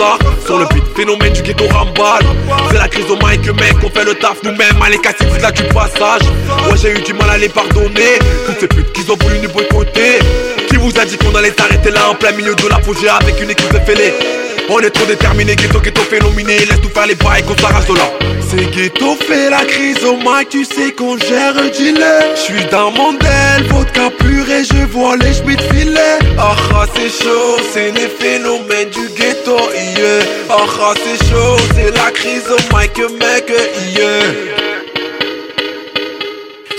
brassard 0.00 0.18
Sur 0.46 0.58
le 0.58 0.66
beat, 0.66 0.84
phénomène 0.96 1.32
du 1.32 1.42
ghetto 1.42 1.64
rambal. 1.68 2.24
C'est 2.70 2.78
la 2.78 2.88
crise 2.88 3.10
au 3.10 3.16
mic, 3.16 3.46
mec, 3.60 3.76
on 3.84 3.90
fait 3.90 4.04
le 4.04 4.14
taf 4.14 4.42
nous-mêmes. 4.42 4.82
Allez 4.84 4.98
casser 4.98 5.26
c'est 5.32 5.42
là 5.42 5.52
du 5.52 5.62
passage 5.64 6.22
Moi 6.66 6.76
j'ai 6.80 6.92
eu 6.92 7.00
du 7.02 7.12
mal 7.14 7.30
à 7.30 7.38
les 7.38 7.48
pardonner. 7.48 8.18
Toutes 8.46 8.60
ces 8.60 8.68
putes 8.68 8.92
qu'ils 8.92 9.10
ont 9.10 9.16
voulu 9.20 9.38
nous 9.40 9.50
boycotter. 9.50 10.18
Qui 10.68 10.76
vous 10.76 10.98
a 10.98 11.04
dit 11.04 11.16
qu'on 11.18 11.34
allait 11.34 11.52
s'arrêter 11.56 11.90
là 11.90 12.10
en 12.10 12.14
plein 12.14 12.32
milieu 12.32 12.54
de 12.54 12.68
la 12.68 12.80
fougée 12.80 13.08
avec 13.08 13.40
une 13.40 13.50
équipe 13.50 13.72
de 13.72 13.78
fêlés? 13.80 14.14
On 14.70 14.78
est 14.80 14.90
trop 14.90 15.06
déterminé, 15.06 15.56
ghetto, 15.56 15.80
ghetto 15.80 16.02
phénominé 16.02 16.58
Laisse 16.58 16.80
nous 16.82 16.90
faire 16.90 17.06
les 17.06 17.14
bails 17.14 17.42
qu'on 17.42 17.56
s'arrache 17.56 17.86
de 17.86 17.94
là 17.94 18.10
C'est 18.48 18.70
ghetto 18.70 19.16
fait 19.16 19.50
la 19.50 19.64
crise 19.64 20.04
au 20.04 20.16
mic 20.16 20.48
Tu 20.50 20.64
sais 20.64 20.92
qu'on 20.92 21.18
gère 21.18 21.56
un 21.58 21.68
dealer 21.68 22.36
J'suis 22.36 22.64
dans 22.70 22.90
mon 22.90 23.12
del, 23.12 23.64
vodka 23.68 24.10
pur 24.18 24.48
et 24.48 24.64
je 24.64 24.86
vois 24.86 25.16
les 25.16 25.34
schmitt 25.34 25.60
filet 25.72 26.18
Ah 26.38 26.54
ah 26.74 26.86
c'est 26.94 27.10
chaud, 27.10 27.56
c'est 27.72 27.90
les 27.92 28.08
phénomènes 28.08 28.90
du 28.90 29.08
ghetto 29.16 29.56
yeah. 29.74 30.24
Ah 30.48 30.66
ah 30.82 30.94
c'est 30.94 31.28
chaud, 31.28 31.56
c'est 31.74 31.94
la 31.96 32.10
crise 32.10 32.44
au 32.48 32.76
mic 32.76 32.96
mec 33.18 33.52
yeah. 33.96 34.79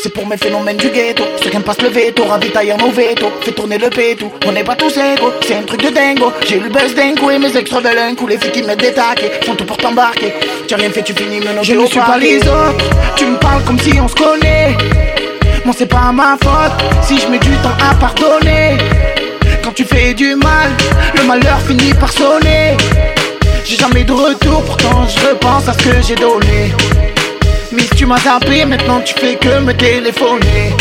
C'est 0.03 0.09
pour 0.09 0.25
mes 0.25 0.37
phénomènes 0.37 0.77
du 0.77 0.89
ghetto. 0.89 1.23
Ceux 1.43 1.51
qui 1.51 1.57
me 1.57 1.61
passent 1.61 1.81
le 1.83 1.89
veto, 1.89 2.25
ravitaillent 2.25 2.75
nos 2.79 2.89
veto 2.89 3.31
Fait 3.41 3.51
tourner 3.51 3.77
le 3.77 3.87
pétou, 3.91 4.31
on 4.47 4.51
n'est 4.51 4.63
pas 4.63 4.75
tous 4.75 4.97
égaux. 4.97 5.31
C'est 5.45 5.53
un 5.53 5.61
truc 5.61 5.83
de 5.83 5.89
dingo, 5.89 6.31
j'ai 6.47 6.57
eu 6.57 6.59
le 6.59 6.69
buzz 6.69 6.95
dingo 6.95 7.29
Et 7.29 7.37
mes 7.37 7.55
extras 7.55 7.81
veulent 7.81 7.99
un 7.99 8.15
coup, 8.15 8.25
les 8.25 8.39
filles 8.39 8.51
qui 8.51 8.63
mettent 8.63 8.79
des 8.79 8.93
taquets 8.93 9.31
Font 9.45 9.53
tout 9.53 9.63
pour 9.63 9.77
t'embarquer, 9.77 10.33
tu 10.67 10.73
as 10.73 10.77
rien 10.77 10.89
fait, 10.89 11.03
tu 11.03 11.13
finis 11.13 11.39
maintenant 11.39 11.61
Je 11.61 11.75
ne 11.75 11.85
suis 11.85 11.99
pas 11.99 12.17
les 12.17 12.39
autres, 12.39 12.89
tu 13.15 13.25
me 13.25 13.37
parles 13.37 13.63
comme 13.63 13.79
si 13.79 14.01
on 14.01 14.07
se 14.07 14.15
connaît. 14.15 14.75
Bon 15.65 15.71
c'est 15.77 15.85
pas 15.85 16.11
ma 16.11 16.35
faute, 16.41 16.71
si 17.03 17.19
je 17.19 17.27
mets 17.27 17.37
du 17.37 17.51
temps 17.57 17.77
à 17.87 17.93
pardonner. 17.93 18.79
Quand 19.63 19.73
tu 19.73 19.83
fais 19.83 20.15
du 20.15 20.33
mal, 20.33 20.71
le 21.15 21.23
malheur 21.25 21.61
finit 21.67 21.93
par 21.93 22.11
sonner. 22.11 22.75
J'ai 23.63 23.75
jamais 23.75 24.03
de 24.03 24.13
retour, 24.13 24.63
pourtant 24.63 25.07
je 25.07 25.27
repense 25.27 25.67
à 25.67 25.73
ce 25.73 25.77
que 25.77 26.01
j'ai 26.01 26.15
donné 26.15 26.73
Miss, 27.71 27.89
tu 27.95 28.05
m'as 28.05 28.19
zappé, 28.19 28.65
maintenant 28.65 28.99
tu 28.99 29.13
fais 29.13 29.35
que 29.35 29.59
me 29.59 29.73
téléphoner. 29.73 30.73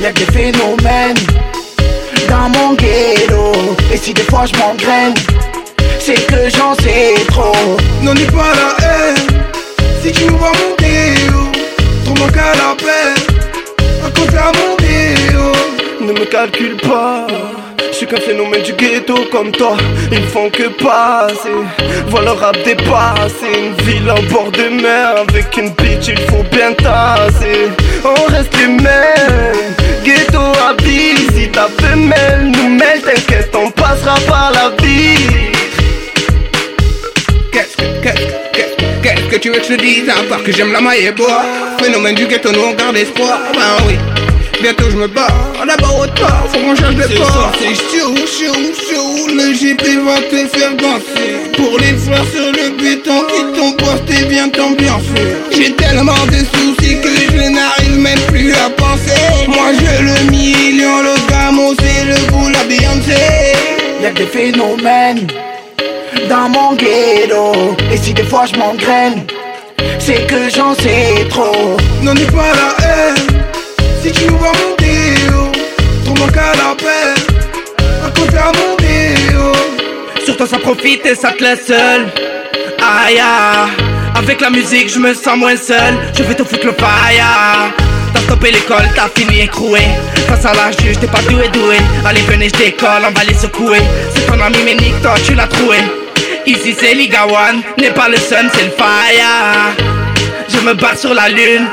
Y'a 0.00 0.12
des 0.12 0.26
phénomènes 0.26 1.16
dans 2.28 2.50
mon 2.50 2.74
ghetto. 2.74 3.52
Et 3.90 3.96
si 3.96 4.12
des 4.12 4.22
fois 4.24 4.44
je 4.44 4.58
m'engraine, 4.58 5.14
c'est 5.98 6.26
que 6.26 6.50
j'en 6.50 6.74
sais 6.74 7.14
trop. 7.28 7.54
Non, 8.02 8.12
n'est 8.12 8.26
pas 8.26 8.52
la 8.60 8.86
haine. 8.86 9.42
Si 10.02 10.12
tu 10.12 10.24
vois 10.24 10.52
mon 10.52 10.76
déo, 10.76 11.50
trop 12.04 12.14
manque 12.14 12.36
à 12.36 12.54
la 12.56 12.74
peine. 12.76 13.38
À 14.04 14.10
cause 14.10 14.34
déo. 14.34 14.77
Ne 16.08 16.14
me 16.14 16.24
calcule 16.24 16.76
pas. 16.76 17.26
Je 17.90 17.94
suis 17.94 18.06
qu'un 18.06 18.16
phénomène 18.16 18.62
du 18.62 18.72
ghetto 18.72 19.26
comme 19.30 19.52
toi. 19.52 19.76
Ils 20.10 20.24
font 20.28 20.48
que 20.48 20.68
passer. 20.82 21.50
Voilà 22.06 22.32
le 22.32 22.38
rap 22.38 22.56
dépassé. 22.64 23.44
Une 23.58 23.74
ville 23.84 24.10
en 24.10 24.22
bord 24.32 24.50
de 24.50 24.70
mer. 24.70 25.16
Avec 25.28 25.54
une 25.58 25.68
bitch, 25.74 26.08
il 26.08 26.18
faut 26.30 26.44
bien 26.50 26.72
tasser. 26.72 27.68
On 28.04 28.32
reste 28.32 28.56
les 28.56 28.68
mêmes. 28.68 29.74
Ghetto 30.02 30.40
habille. 30.66 31.26
Si 31.34 31.50
ta 31.50 31.68
femelle 31.78 32.52
nous 32.56 32.70
mêle, 32.70 33.02
t'inquiète, 33.02 33.54
on 33.54 33.70
passera 33.70 34.14
par 34.26 34.52
la 34.52 34.82
vie. 34.82 35.52
Qu'est-ce 37.52 37.76
que, 37.76 39.30
que 39.30 39.36
tu 39.36 39.50
veux 39.50 39.58
que 39.58 39.64
je 39.64 39.74
te 39.74 39.80
dise? 39.80 40.08
À 40.08 40.22
part 40.26 40.42
que 40.42 40.52
j'aime 40.52 40.72
la 40.72 40.80
maille 40.80 41.04
et 41.04 41.12
bois 41.12 41.42
Phénomène 41.78 42.14
du 42.14 42.26
ghetto, 42.26 42.50
nous 42.50 42.62
on 42.62 42.72
garde 42.72 42.96
espoir 42.96 43.38
Ben 43.52 43.86
oui 43.86 44.27
Bientôt 44.60 44.90
je 44.90 44.96
me 44.96 45.06
bats, 45.06 45.28
d'abord 45.64 46.00
au 46.00 46.20
pas, 46.20 46.44
faut 46.48 46.58
qu'on 46.58 46.74
change 46.74 46.96
de 46.96 47.02
Ce 47.02 47.16
port 47.16 47.30
soir 47.30 47.52
c'est 47.60 47.74
chaud, 47.74 48.14
chaud, 48.16 48.52
chaud. 48.74 49.28
Le 49.28 49.52
GP 49.52 50.04
va 50.04 50.20
te 50.22 50.48
faire 50.48 50.74
danser. 50.74 51.52
Pour 51.56 51.78
les 51.78 51.96
fleurs 51.96 52.26
sur 52.32 52.50
le 52.50 52.70
béton 52.76 53.22
qui 53.28 53.56
t'ont 53.56 53.72
posté 53.72 54.24
bien 54.24 54.48
t'ambiancer. 54.48 55.36
J'ai 55.52 55.72
tellement 55.74 56.26
de 56.26 56.38
soucis 56.38 57.00
que 57.00 57.08
je 57.08 57.50
n'arrive 57.50 57.98
même 57.98 58.18
plus 58.32 58.52
à 58.52 58.70
penser. 58.70 59.46
Moi 59.46 59.72
je 59.74 60.02
le 60.02 60.30
million, 60.30 61.02
le 61.02 61.30
gamo 61.30 61.74
c'est 61.78 62.04
le 62.06 62.32
goût, 62.32 62.48
la 62.48 62.64
Beyoncé. 62.64 63.14
Y'a 64.02 64.10
que 64.10 64.18
des 64.18 64.26
phénomènes 64.26 65.28
dans 66.28 66.48
mon 66.48 66.74
ghetto. 66.74 67.76
Et 67.92 67.96
si 67.96 68.12
des 68.12 68.24
fois 68.24 68.44
je 68.52 68.58
m'engraine, 68.58 69.24
c'est 70.00 70.26
que 70.26 70.50
j'en 70.52 70.74
sais 70.74 71.28
trop. 71.30 71.76
Non, 72.02 72.14
n'est 72.14 72.24
pas 72.26 72.52
la 72.54 72.86
haine 72.86 73.27
Si 74.02 74.12
tu 74.12 74.28
vois 74.28 74.52
mon 74.52 74.76
déo 74.76 75.52
Trop 76.04 76.14
manque 76.14 76.36
à 76.36 76.52
la 76.56 76.74
peine 76.74 77.38
À 78.04 78.52
mon 78.52 78.76
déo 78.76 79.52
Sur 80.24 80.36
toi 80.36 80.46
ça 80.46 80.58
profite 80.58 81.04
et 81.06 81.14
ça 81.14 81.32
te 81.32 81.42
laisse 81.42 81.66
seul. 81.66 82.06
Aïe, 82.80 83.20
avec 84.14 84.40
la 84.40 84.50
musique 84.50 84.88
je 84.88 84.98
me 84.98 85.14
sens 85.14 85.36
moins 85.36 85.56
seul. 85.56 85.94
Je 86.16 86.22
vais 86.22 86.34
te 86.34 86.44
foutre 86.44 86.66
le 86.66 86.72
fire. 86.72 87.72
T'as 88.14 88.20
stoppé 88.20 88.52
l'école, 88.52 88.88
t'as 88.94 89.08
fini 89.14 89.40
écroué. 89.40 89.80
Face 90.28 90.44
à 90.44 90.54
la 90.54 90.70
juge, 90.70 90.98
t'es 91.00 91.06
pas 91.06 91.20
doué 91.22 91.48
doué. 91.48 91.76
Allez, 92.06 92.20
venez, 92.22 92.48
je 92.48 92.58
décolle, 92.58 93.02
on 93.06 93.10
va 93.10 93.24
les 93.24 93.34
secouer. 93.34 93.80
C'est 94.14 94.26
ton 94.26 94.40
ami, 94.40 94.58
mais 94.64 94.74
nique 94.74 95.00
toi, 95.02 95.14
tu 95.24 95.34
l'as 95.34 95.46
troué. 95.46 95.78
Ici 96.46 96.74
c'est 96.78 96.94
Liga 96.94 97.26
One, 97.26 97.62
n'est 97.78 97.90
pas 97.90 98.08
le 98.08 98.16
sun, 98.16 98.48
c'est 98.54 98.64
le 98.64 98.70
fire. 98.70 99.97
Je 100.58 100.64
me 100.64 100.74
barre 100.74 100.98
sur 100.98 101.14
la 101.14 101.28
lune, 101.28 101.68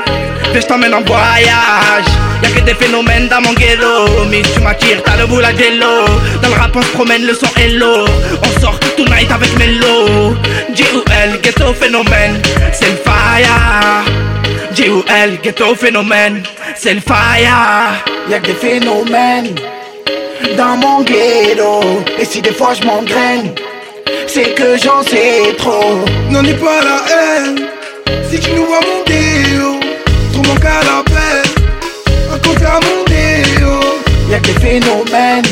mais 0.54 0.60
je 0.60 0.66
t'emmène 0.66 0.94
en 0.94 1.00
voyage. 1.00 2.06
Y'a 2.40 2.50
que 2.50 2.60
des 2.60 2.74
phénomènes 2.74 3.26
dans 3.26 3.40
mon 3.40 3.52
ghetto. 3.52 4.06
Mais 4.30 4.42
tu 4.42 4.60
m'attires, 4.60 5.02
t'as 5.02 5.16
le 5.16 5.26
boule 5.26 5.44
à. 5.44 5.52
Dans 5.52 6.48
le 6.48 6.54
rap, 6.54 6.70
on 6.76 6.82
se 6.82 6.92
promène, 6.92 7.26
le 7.26 7.34
son 7.34 7.48
est 7.56 7.70
low. 7.70 8.04
On 8.44 8.60
sort 8.60 8.78
tonight 8.96 9.28
avec 9.32 9.58
Mello. 9.58 10.36
J-O-L, 10.72 11.40
ghetto 11.42 11.74
phénomène, 11.74 12.40
c'est 12.72 12.90
le 12.90 12.96
fire. 12.98 14.04
J-O-L, 14.72 15.38
ghetto 15.42 15.74
phénomène, 15.74 16.44
c'est 16.76 16.94
le 16.94 17.00
fire. 17.00 18.04
Y'a 18.30 18.38
que 18.38 18.46
des 18.46 18.54
phénomènes 18.54 19.56
dans 20.56 20.76
mon 20.76 21.02
ghetto. 21.02 22.04
Et 22.20 22.24
si 22.24 22.40
des 22.40 22.52
fois 22.52 22.72
je 22.80 22.86
m'engraine, 22.86 23.52
c'est 24.28 24.54
que 24.54 24.76
j'en 24.76 25.02
sais 25.02 25.54
trop. 25.58 26.04
Non, 26.30 26.42
n'est 26.42 26.54
pas 26.54 26.80
la 26.82 27.02
haine 27.12 27.66
Si 28.30 28.38
tu 28.38 28.52
nous 28.52 28.66
vois 28.66 28.80
mon 28.80 29.04
déo 29.04 29.80
Trop 30.32 30.42
manque 30.42 30.64
à 30.64 30.82
la 30.84 31.02
peine 31.04 31.66
À 32.32 32.38
cause 32.38 32.62
à 32.64 32.80
mon 32.80 33.04
déo 33.04 33.80
Y'a 34.30 34.38
que 34.40 34.46
des 34.46 34.60
phénomènes 34.60 35.44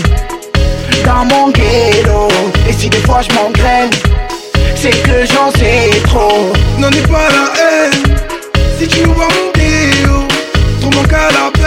dans 1.04 1.24
mon 1.24 1.50
ghetto. 1.50 2.28
Et 2.68 2.72
si 2.72 2.88
des 2.88 2.98
fois 2.98 3.20
je 3.22 3.34
m'engraine, 3.34 3.90
c'est 4.74 4.90
que 5.02 5.24
j'en 5.26 5.50
sais 5.58 5.90
trop. 6.04 6.52
Non, 6.78 6.90
n'est 6.90 7.02
pas 7.02 7.28
la 7.30 7.52
haine 7.60 8.16
Si 8.78 8.88
tu 8.88 9.02
nous 9.02 9.12
vois 9.14 9.28
mon 9.28 9.54
Trop 10.80 10.90
manque 10.90 11.12
à 11.12 11.30
la 11.32 11.63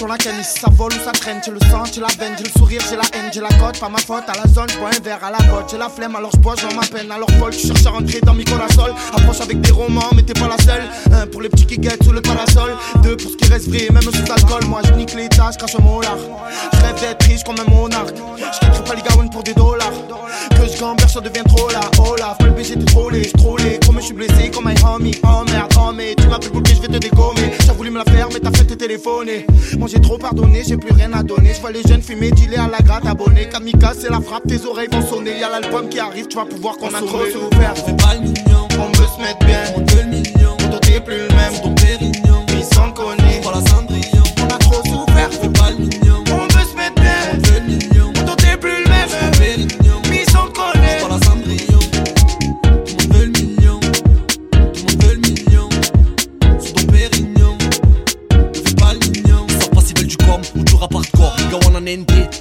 Ramène 0.00 0.18
ta 0.18 0.30
bite 0.30 0.32
sur 0.32 0.32
la 0.32 0.42
canne, 0.42 0.44
si 0.44 0.60
ça 0.60 0.68
vole 0.70 0.92
ou 0.92 1.04
ça 1.04 1.12
traîne, 1.12 1.40
j'ai 1.44 1.50
le 1.50 1.60
sang, 1.70 1.84
j'ai 1.92 2.00
la 2.00 2.08
veine, 2.18 2.34
j'ai 2.36 2.44
le 2.44 2.50
sourire, 2.50 2.80
j'ai 2.88 2.96
la 2.96 3.02
haine, 3.12 3.30
j'ai 3.32 3.40
la 3.40 3.48
cote, 3.48 3.78
pas 3.80 3.88
ma 3.88 3.98
faute, 3.98 4.24
à 4.28 4.32
la 4.34 4.46
zone, 4.52 4.66
je 4.68 4.78
un 4.78 5.02
verre 5.02 5.24
à 5.24 5.30
la 5.30 5.38
botte, 5.38 5.70
j'ai 5.70 5.78
la 5.78 5.88
flemme, 5.88 6.14
alors 6.16 6.30
je 6.32 6.38
bois, 6.38 6.54
je 6.56 6.74
ma 6.74 6.82
peine, 6.82 7.10
alors 7.10 7.30
folle, 7.38 7.52
tu 7.52 7.66
cherches 7.66 7.86
à 7.86 7.90
rentrer 7.90 8.20
dans 8.20 8.34
mes 8.34 8.44
corasols, 8.44 8.94
approche 9.14 9.40
avec 9.40 9.60
des 9.60 9.70
romans, 9.70 10.10
mais 10.14 10.22
t'es 10.22 10.34
pas 10.34 10.48
la 10.48 10.58
seule, 10.62 10.84
un 11.12 11.26
pour 11.26 11.42
les 11.42 11.48
petits 11.48 11.66
qui 11.66 11.78
guettent 11.78 12.04
sous 12.04 12.12
le 12.12 12.20
parasol, 12.20 12.76
deux 13.02 13.16
pour 13.16 13.30
ce 13.30 13.36
qui 13.36 13.48
reste 13.48 13.68
vrai, 13.68 13.88
même 13.92 14.02
sous 14.02 14.32
alcool, 14.32 14.64
moi 14.66 14.80
je 14.86 14.92
nique 14.92 15.14
les 15.14 15.28
tâches, 15.28 15.56
crache 15.56 15.74
un 15.78 15.82
molar, 15.82 16.16
je 16.72 16.78
rêve 16.78 17.00
d'être 17.00 17.22
riche 17.24 17.42
comme 17.44 17.56
un 17.58 17.70
monarque, 17.70 18.16
je 18.16 18.58
quitterai 18.60 18.84
pas 18.84 18.94
les 18.94 19.02
gaounes 19.02 19.30
pour 19.30 19.42
des 19.42 19.54
dollars, 19.54 19.92
que 20.50 20.72
je 20.72 20.78
gamberge, 20.78 21.12
ça 21.12 21.20
devient 21.20 21.44
trop 21.46 21.68
là, 21.70 21.80
oh 21.98 22.14
là, 22.18 22.36
faut 22.40 22.46
le 22.46 22.52
baiser, 22.52 22.74
t'es 22.76 22.84
trollé, 22.84 23.24
je 23.24 23.32
trollé, 23.32 23.80
comme 23.84 23.98
je 23.98 24.04
suis 24.06 24.14
blessé, 24.14 24.50
comme 24.54 24.68
un 24.68 24.74
homie, 24.86 25.16
oh 25.24 25.44
merde, 25.50 25.72
oh 25.78 25.92
mais 25.94 26.14
tu 26.14 26.26
m'as 26.28 26.38
plus 26.38 26.50
bouqué, 26.50 26.74
je 26.74 26.82
vais 26.82 26.88
te 26.88 26.98
dégommer, 26.98 27.52
j'ai 27.64 27.72
voulu 27.72 27.90
me 27.90 27.98
la 27.98 28.04
faire, 28.04 28.28
mais 28.32 28.40
t'as 28.40 28.52
fait 28.56 28.64
te 28.64 28.74
téléphoner, 28.74 29.46
moi 29.78 29.87
j'ai 29.88 30.00
trop 30.00 30.18
pardonné, 30.18 30.62
j'ai 30.66 30.76
plus 30.76 30.92
rien 30.92 31.12
à 31.12 31.22
donner, 31.22 31.54
je 31.54 31.60
vois 31.60 31.72
les 31.72 31.82
jeunes 31.82 32.02
fumer, 32.02 32.30
dealer 32.30 32.58
à 32.58 32.68
la 32.68 32.78
gratte, 32.78 33.06
abonné, 33.06 33.48
kamikaze, 33.48 33.98
c'est 34.02 34.10
la 34.10 34.20
frappe, 34.20 34.46
tes 34.46 34.64
oreilles 34.66 34.88
vont 34.90 35.06
sonner, 35.06 35.38
y'a 35.38 35.48
l'album 35.48 35.88
qui 35.88 35.98
arrive, 35.98 36.28
tu 36.28 36.36
vas 36.36 36.44
pouvoir 36.44 36.76
qu'on 36.76 36.88
a 36.88 37.00
trop 37.00 37.24
souffert, 37.24 37.72
on 37.76 37.86
fait 37.86 37.96
pas 37.96 38.14
le 38.14 38.20
mignon, 38.20 38.68
on 38.78 38.98
veut 38.98 39.06
se 39.06 39.20
mettre 39.20 39.38
bien, 39.46 39.62
on 39.76 39.80
veut 39.80 40.02
le 40.02 40.10
million, 40.10 40.56
toi 40.58 40.78
t'es 40.80 41.00
plus 41.00 41.16
le 41.16 41.28
même, 41.28 41.54
ton 41.62 41.74
pérignon, 41.74 42.44
sans 42.72 42.92
connaître, 42.92 43.40
pour 43.42 43.52
la 43.52 43.60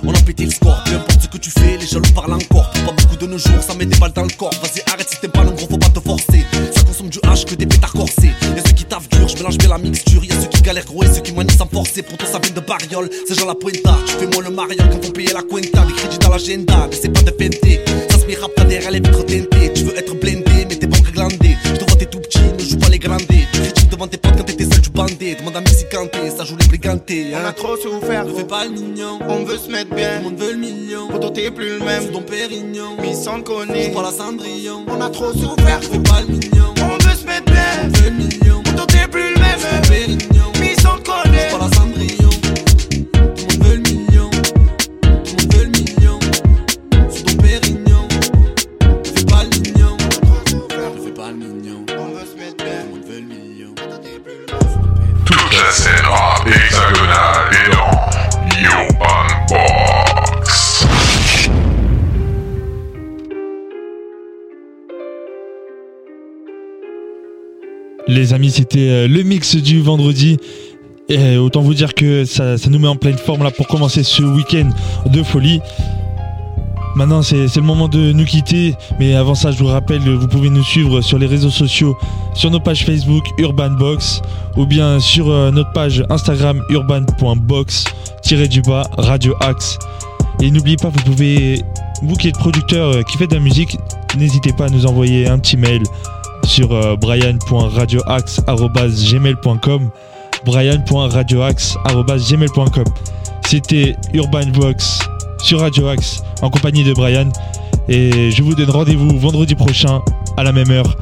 On 0.04 0.14
a 0.14 0.22
pété 0.24 0.44
le 0.44 0.52
score 0.52 0.84
Peu 0.84 0.92
importe 0.92 1.22
ce 1.22 1.28
que 1.30 1.38
tu 1.38 1.50
fais, 1.50 1.78
les 1.78 1.88
jaloux 1.88 2.12
parlent 2.14 2.34
encore. 2.34 2.70
Pas 2.86 2.92
beaucoup 2.92 3.16
de 3.16 3.28
nos 3.28 3.38
jours, 3.38 3.64
ça 3.66 3.74
met 3.76 3.86
des 3.86 3.98
balles 3.98 4.12
dans 4.12 4.24
le 4.24 4.30
corps. 4.38 4.52
Vas-y 4.62 4.82
arrête 4.92 5.08
si 5.10 5.22
t'aimes 5.22 5.32
pas 5.32 5.46
le 5.46 5.52
gros, 5.52 5.68
faut 5.70 5.78
pas 5.78 5.88
te 5.88 6.02
forcer. 6.02 6.44
Ça 6.76 6.84
consomme 6.84 7.08
du 7.08 7.20
H 7.20 7.46
que 7.46 7.56
des 7.56 7.66
pétards 7.66 7.94
corsés. 7.94 8.32
Y'a 8.58 8.64
ceux 8.66 8.74
qui 8.74 8.84
taffent 8.84 9.08
dur, 9.08 9.26
je 9.30 9.38
mélange 9.38 9.58
bien 9.58 9.70
la 9.70 9.78
mixture. 9.78 10.22
Y'a 10.26 10.36
ceux 10.36 10.50
qui 10.50 10.62
galèrent 10.62 10.84
gros 10.84 11.02
et 11.04 11.08
ceux 11.08 11.22
qui 11.22 11.32
manient 11.32 11.56
sans 11.58 11.66
forcer. 11.66 12.02
Pour 12.02 12.18
ça 12.28 12.40
vient 12.40 12.54
de 12.54 12.60
bariole, 12.60 13.10
c'est 13.26 13.40
genre 13.40 13.48
la 13.48 13.56
pointa 13.56 13.98
Tu 14.06 14.14
fais 14.16 14.28
moi 14.28 14.44
le 14.44 14.50
mariole 14.50 14.90
quand 14.92 15.06
faut 15.06 15.14
payer 15.14 15.32
la 15.32 15.44
cuenta. 15.44 15.86
Des 15.86 15.94
crédits 15.94 16.20
dans 16.20 16.30
l'agenda, 16.30 16.88
n'essaie 16.88 17.08
pas 17.08 17.22
de 17.22 17.32
feinter 17.32 17.80
Ça 18.10 18.20
se 18.20 18.26
met 18.26 18.36
rap, 18.36 18.52
t'as 18.54 18.66
derrière 18.66 18.92
les 18.92 19.00
vitres 19.00 19.26
teintées 19.26 19.72
Tu 19.74 19.84
veux 19.86 19.98
être 19.98 20.14
blindé, 20.20 20.66
mais 20.68 20.76
t'es 20.76 20.88
bon 20.88 21.00
que 21.00 21.12
glandé 21.12 21.56
Je 21.64 21.72
te 21.72 21.86
vois 21.86 21.96
t'es 21.96 22.08
tout 22.08 22.20
petit, 22.20 22.40
ne 22.40 22.70
joue 22.70 22.80
pas 22.80 22.90
les 22.90 23.00
grandés 23.00 23.48
Tu 23.78 23.86
devant 23.86 24.08
tes 24.08 24.18
potes 24.18 24.36
quand 24.36 24.57
du 24.57 24.57
bandé 24.98 25.36
Demande 25.36 25.56
à 25.58 25.62
Missy 25.62 25.86
Kanté, 25.92 26.32
ça 26.36 26.44
joue 26.44 26.58
les 26.58 26.66
brigantés 26.66 27.28
On 27.34 27.38
hein. 27.38 27.46
a 27.46 27.54
trop 27.54 27.78
souffert, 27.78 28.26
ne 28.26 28.34
fais 28.34 28.44
pas 28.44 28.66
le 28.66 28.72
mignon. 28.72 29.20
On 29.30 29.44
veut 29.44 29.58
se 29.58 29.70
mettre 29.70 29.94
bien, 29.94 30.18
tout 30.18 30.24
le 30.24 30.30
monde 30.32 30.40
veut 30.40 30.52
le 30.54 30.58
million. 30.58 31.08
Pour 31.08 31.20
toi 31.20 31.32
t'es 31.32 31.52
plus 31.52 31.78
le 31.78 31.86
même, 31.86 32.04
sous 32.04 32.12
ton 32.12 32.24
pérignon. 32.24 32.98
Mais 33.00 33.14
sans 33.14 33.38
le 33.38 33.44
connaître, 33.44 33.94
pas 33.94 34.02
la 34.02 34.12
cendrillon. 34.12 34.86
On 34.88 35.00
a 35.00 35.10
trop 35.10 35.32
souffert, 35.34 35.80
ne 35.80 35.86
fais 35.86 36.00
pas 36.00 36.22
le 36.22 36.34
mignon. 36.34 36.74
On 36.82 37.04
veut 37.04 37.16
se 37.16 37.26
mettre 37.26 37.46
bien, 37.46 37.64
on 37.84 37.88
veut 37.90 38.10
le 38.10 38.16
million. 38.16 38.64
Pour 38.64 38.76
toi 38.76 38.86
t'es 38.88 39.08
plus 39.08 39.34
le 39.34 39.40
même, 39.40 39.60
sous 39.60 39.68
ton 39.68 39.88
pérignon. 39.88 40.37
C'était 68.52 68.90
euh, 68.90 69.08
le 69.08 69.24
mix 69.24 69.56
du 69.56 69.82
vendredi. 69.82 70.38
Et 71.10 71.18
euh, 71.18 71.40
autant 71.40 71.62
vous 71.62 71.74
dire 71.74 71.94
que 71.94 72.26
ça, 72.26 72.58
nous 72.70 72.80
met 72.80 72.88
en 72.88 72.98
pleine 72.98 73.18
forme 73.18 73.44
là 73.44 73.52
pour 73.52 73.68
commencer 73.68 74.04
ce 74.04 74.24
week-end 74.24 74.70
de 75.06 75.24
folie. 75.24 75.62
Maintenant, 76.96 77.22
c'est 77.22 77.56
le 77.56 77.62
moment 77.62 77.88
de 77.88 78.12
nous 78.12 78.26
quitter. 78.26 78.76
Mais 79.00 79.16
avant 79.16 79.36
ça, 79.36 79.52
je 79.52 79.60
vous 79.60 79.68
rappelle, 79.68 80.02
vous 80.02 80.28
pouvez 80.28 80.50
nous 80.50 80.64
suivre 80.64 81.00
sur 81.02 81.20
les 81.20 81.28
réseaux 81.28 81.52
sociaux, 81.52 81.96
sur 82.34 82.52
nos 82.52 82.60
pages 82.60 82.84
Facebook 82.86 83.24
Urban 83.38 83.72
Box 83.72 84.22
ou 84.58 84.66
bien 84.66 85.00
sur 85.00 85.30
euh, 85.30 85.50
notre 85.52 85.72
page 85.72 86.04
Instagram 86.10 86.62
urban.box-du-bas 86.70 88.90
Radio 88.98 89.34
Axe. 89.40 89.80
Et 90.42 90.52
n'oubliez 90.52 90.76
pas, 90.78 90.90
vous 90.90 91.04
pouvez, 91.04 91.62
vous 92.02 92.16
qui 92.16 92.28
êtes 92.28 92.38
producteur, 92.38 93.06
qui 93.06 93.18
fait 93.18 93.28
de 93.28 93.36
la 93.36 93.42
musique, 93.42 93.78
n'hésitez 94.18 94.52
pas 94.54 94.66
à 94.66 94.70
nous 94.70 94.86
envoyer 94.86 95.28
un 95.28 95.40
petit 95.40 95.58
mail 95.58 95.82
sur 96.48 96.72
euh, 96.72 96.96
brian.radioaxe.gmail.com 96.96 99.90
brian.radioaxe.gmail.com 100.46 102.84
C'était 103.46 103.96
Urban 104.14 104.48
Box 104.54 105.00
sur 105.44 105.60
Radio 105.60 105.88
Axe 105.88 106.24
en 106.42 106.50
compagnie 106.50 106.84
de 106.84 106.94
Brian 106.94 107.30
et 107.90 108.32
je 108.32 108.42
vous 108.42 108.56
donne 108.56 108.70
rendez-vous 108.70 109.20
vendredi 109.20 109.56
prochain 109.56 110.02
à 110.38 110.44
la 110.44 110.54
même 110.54 110.72
heure 110.72 110.96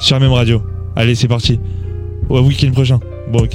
sur 0.00 0.16
la 0.16 0.20
même 0.20 0.32
radio. 0.32 0.62
Allez, 0.96 1.14
c'est 1.14 1.28
parti. 1.28 1.60
Au 2.28 2.40
week-end 2.40 2.72
prochain. 2.72 2.98
Bon, 3.30 3.44
ok. 3.44 3.54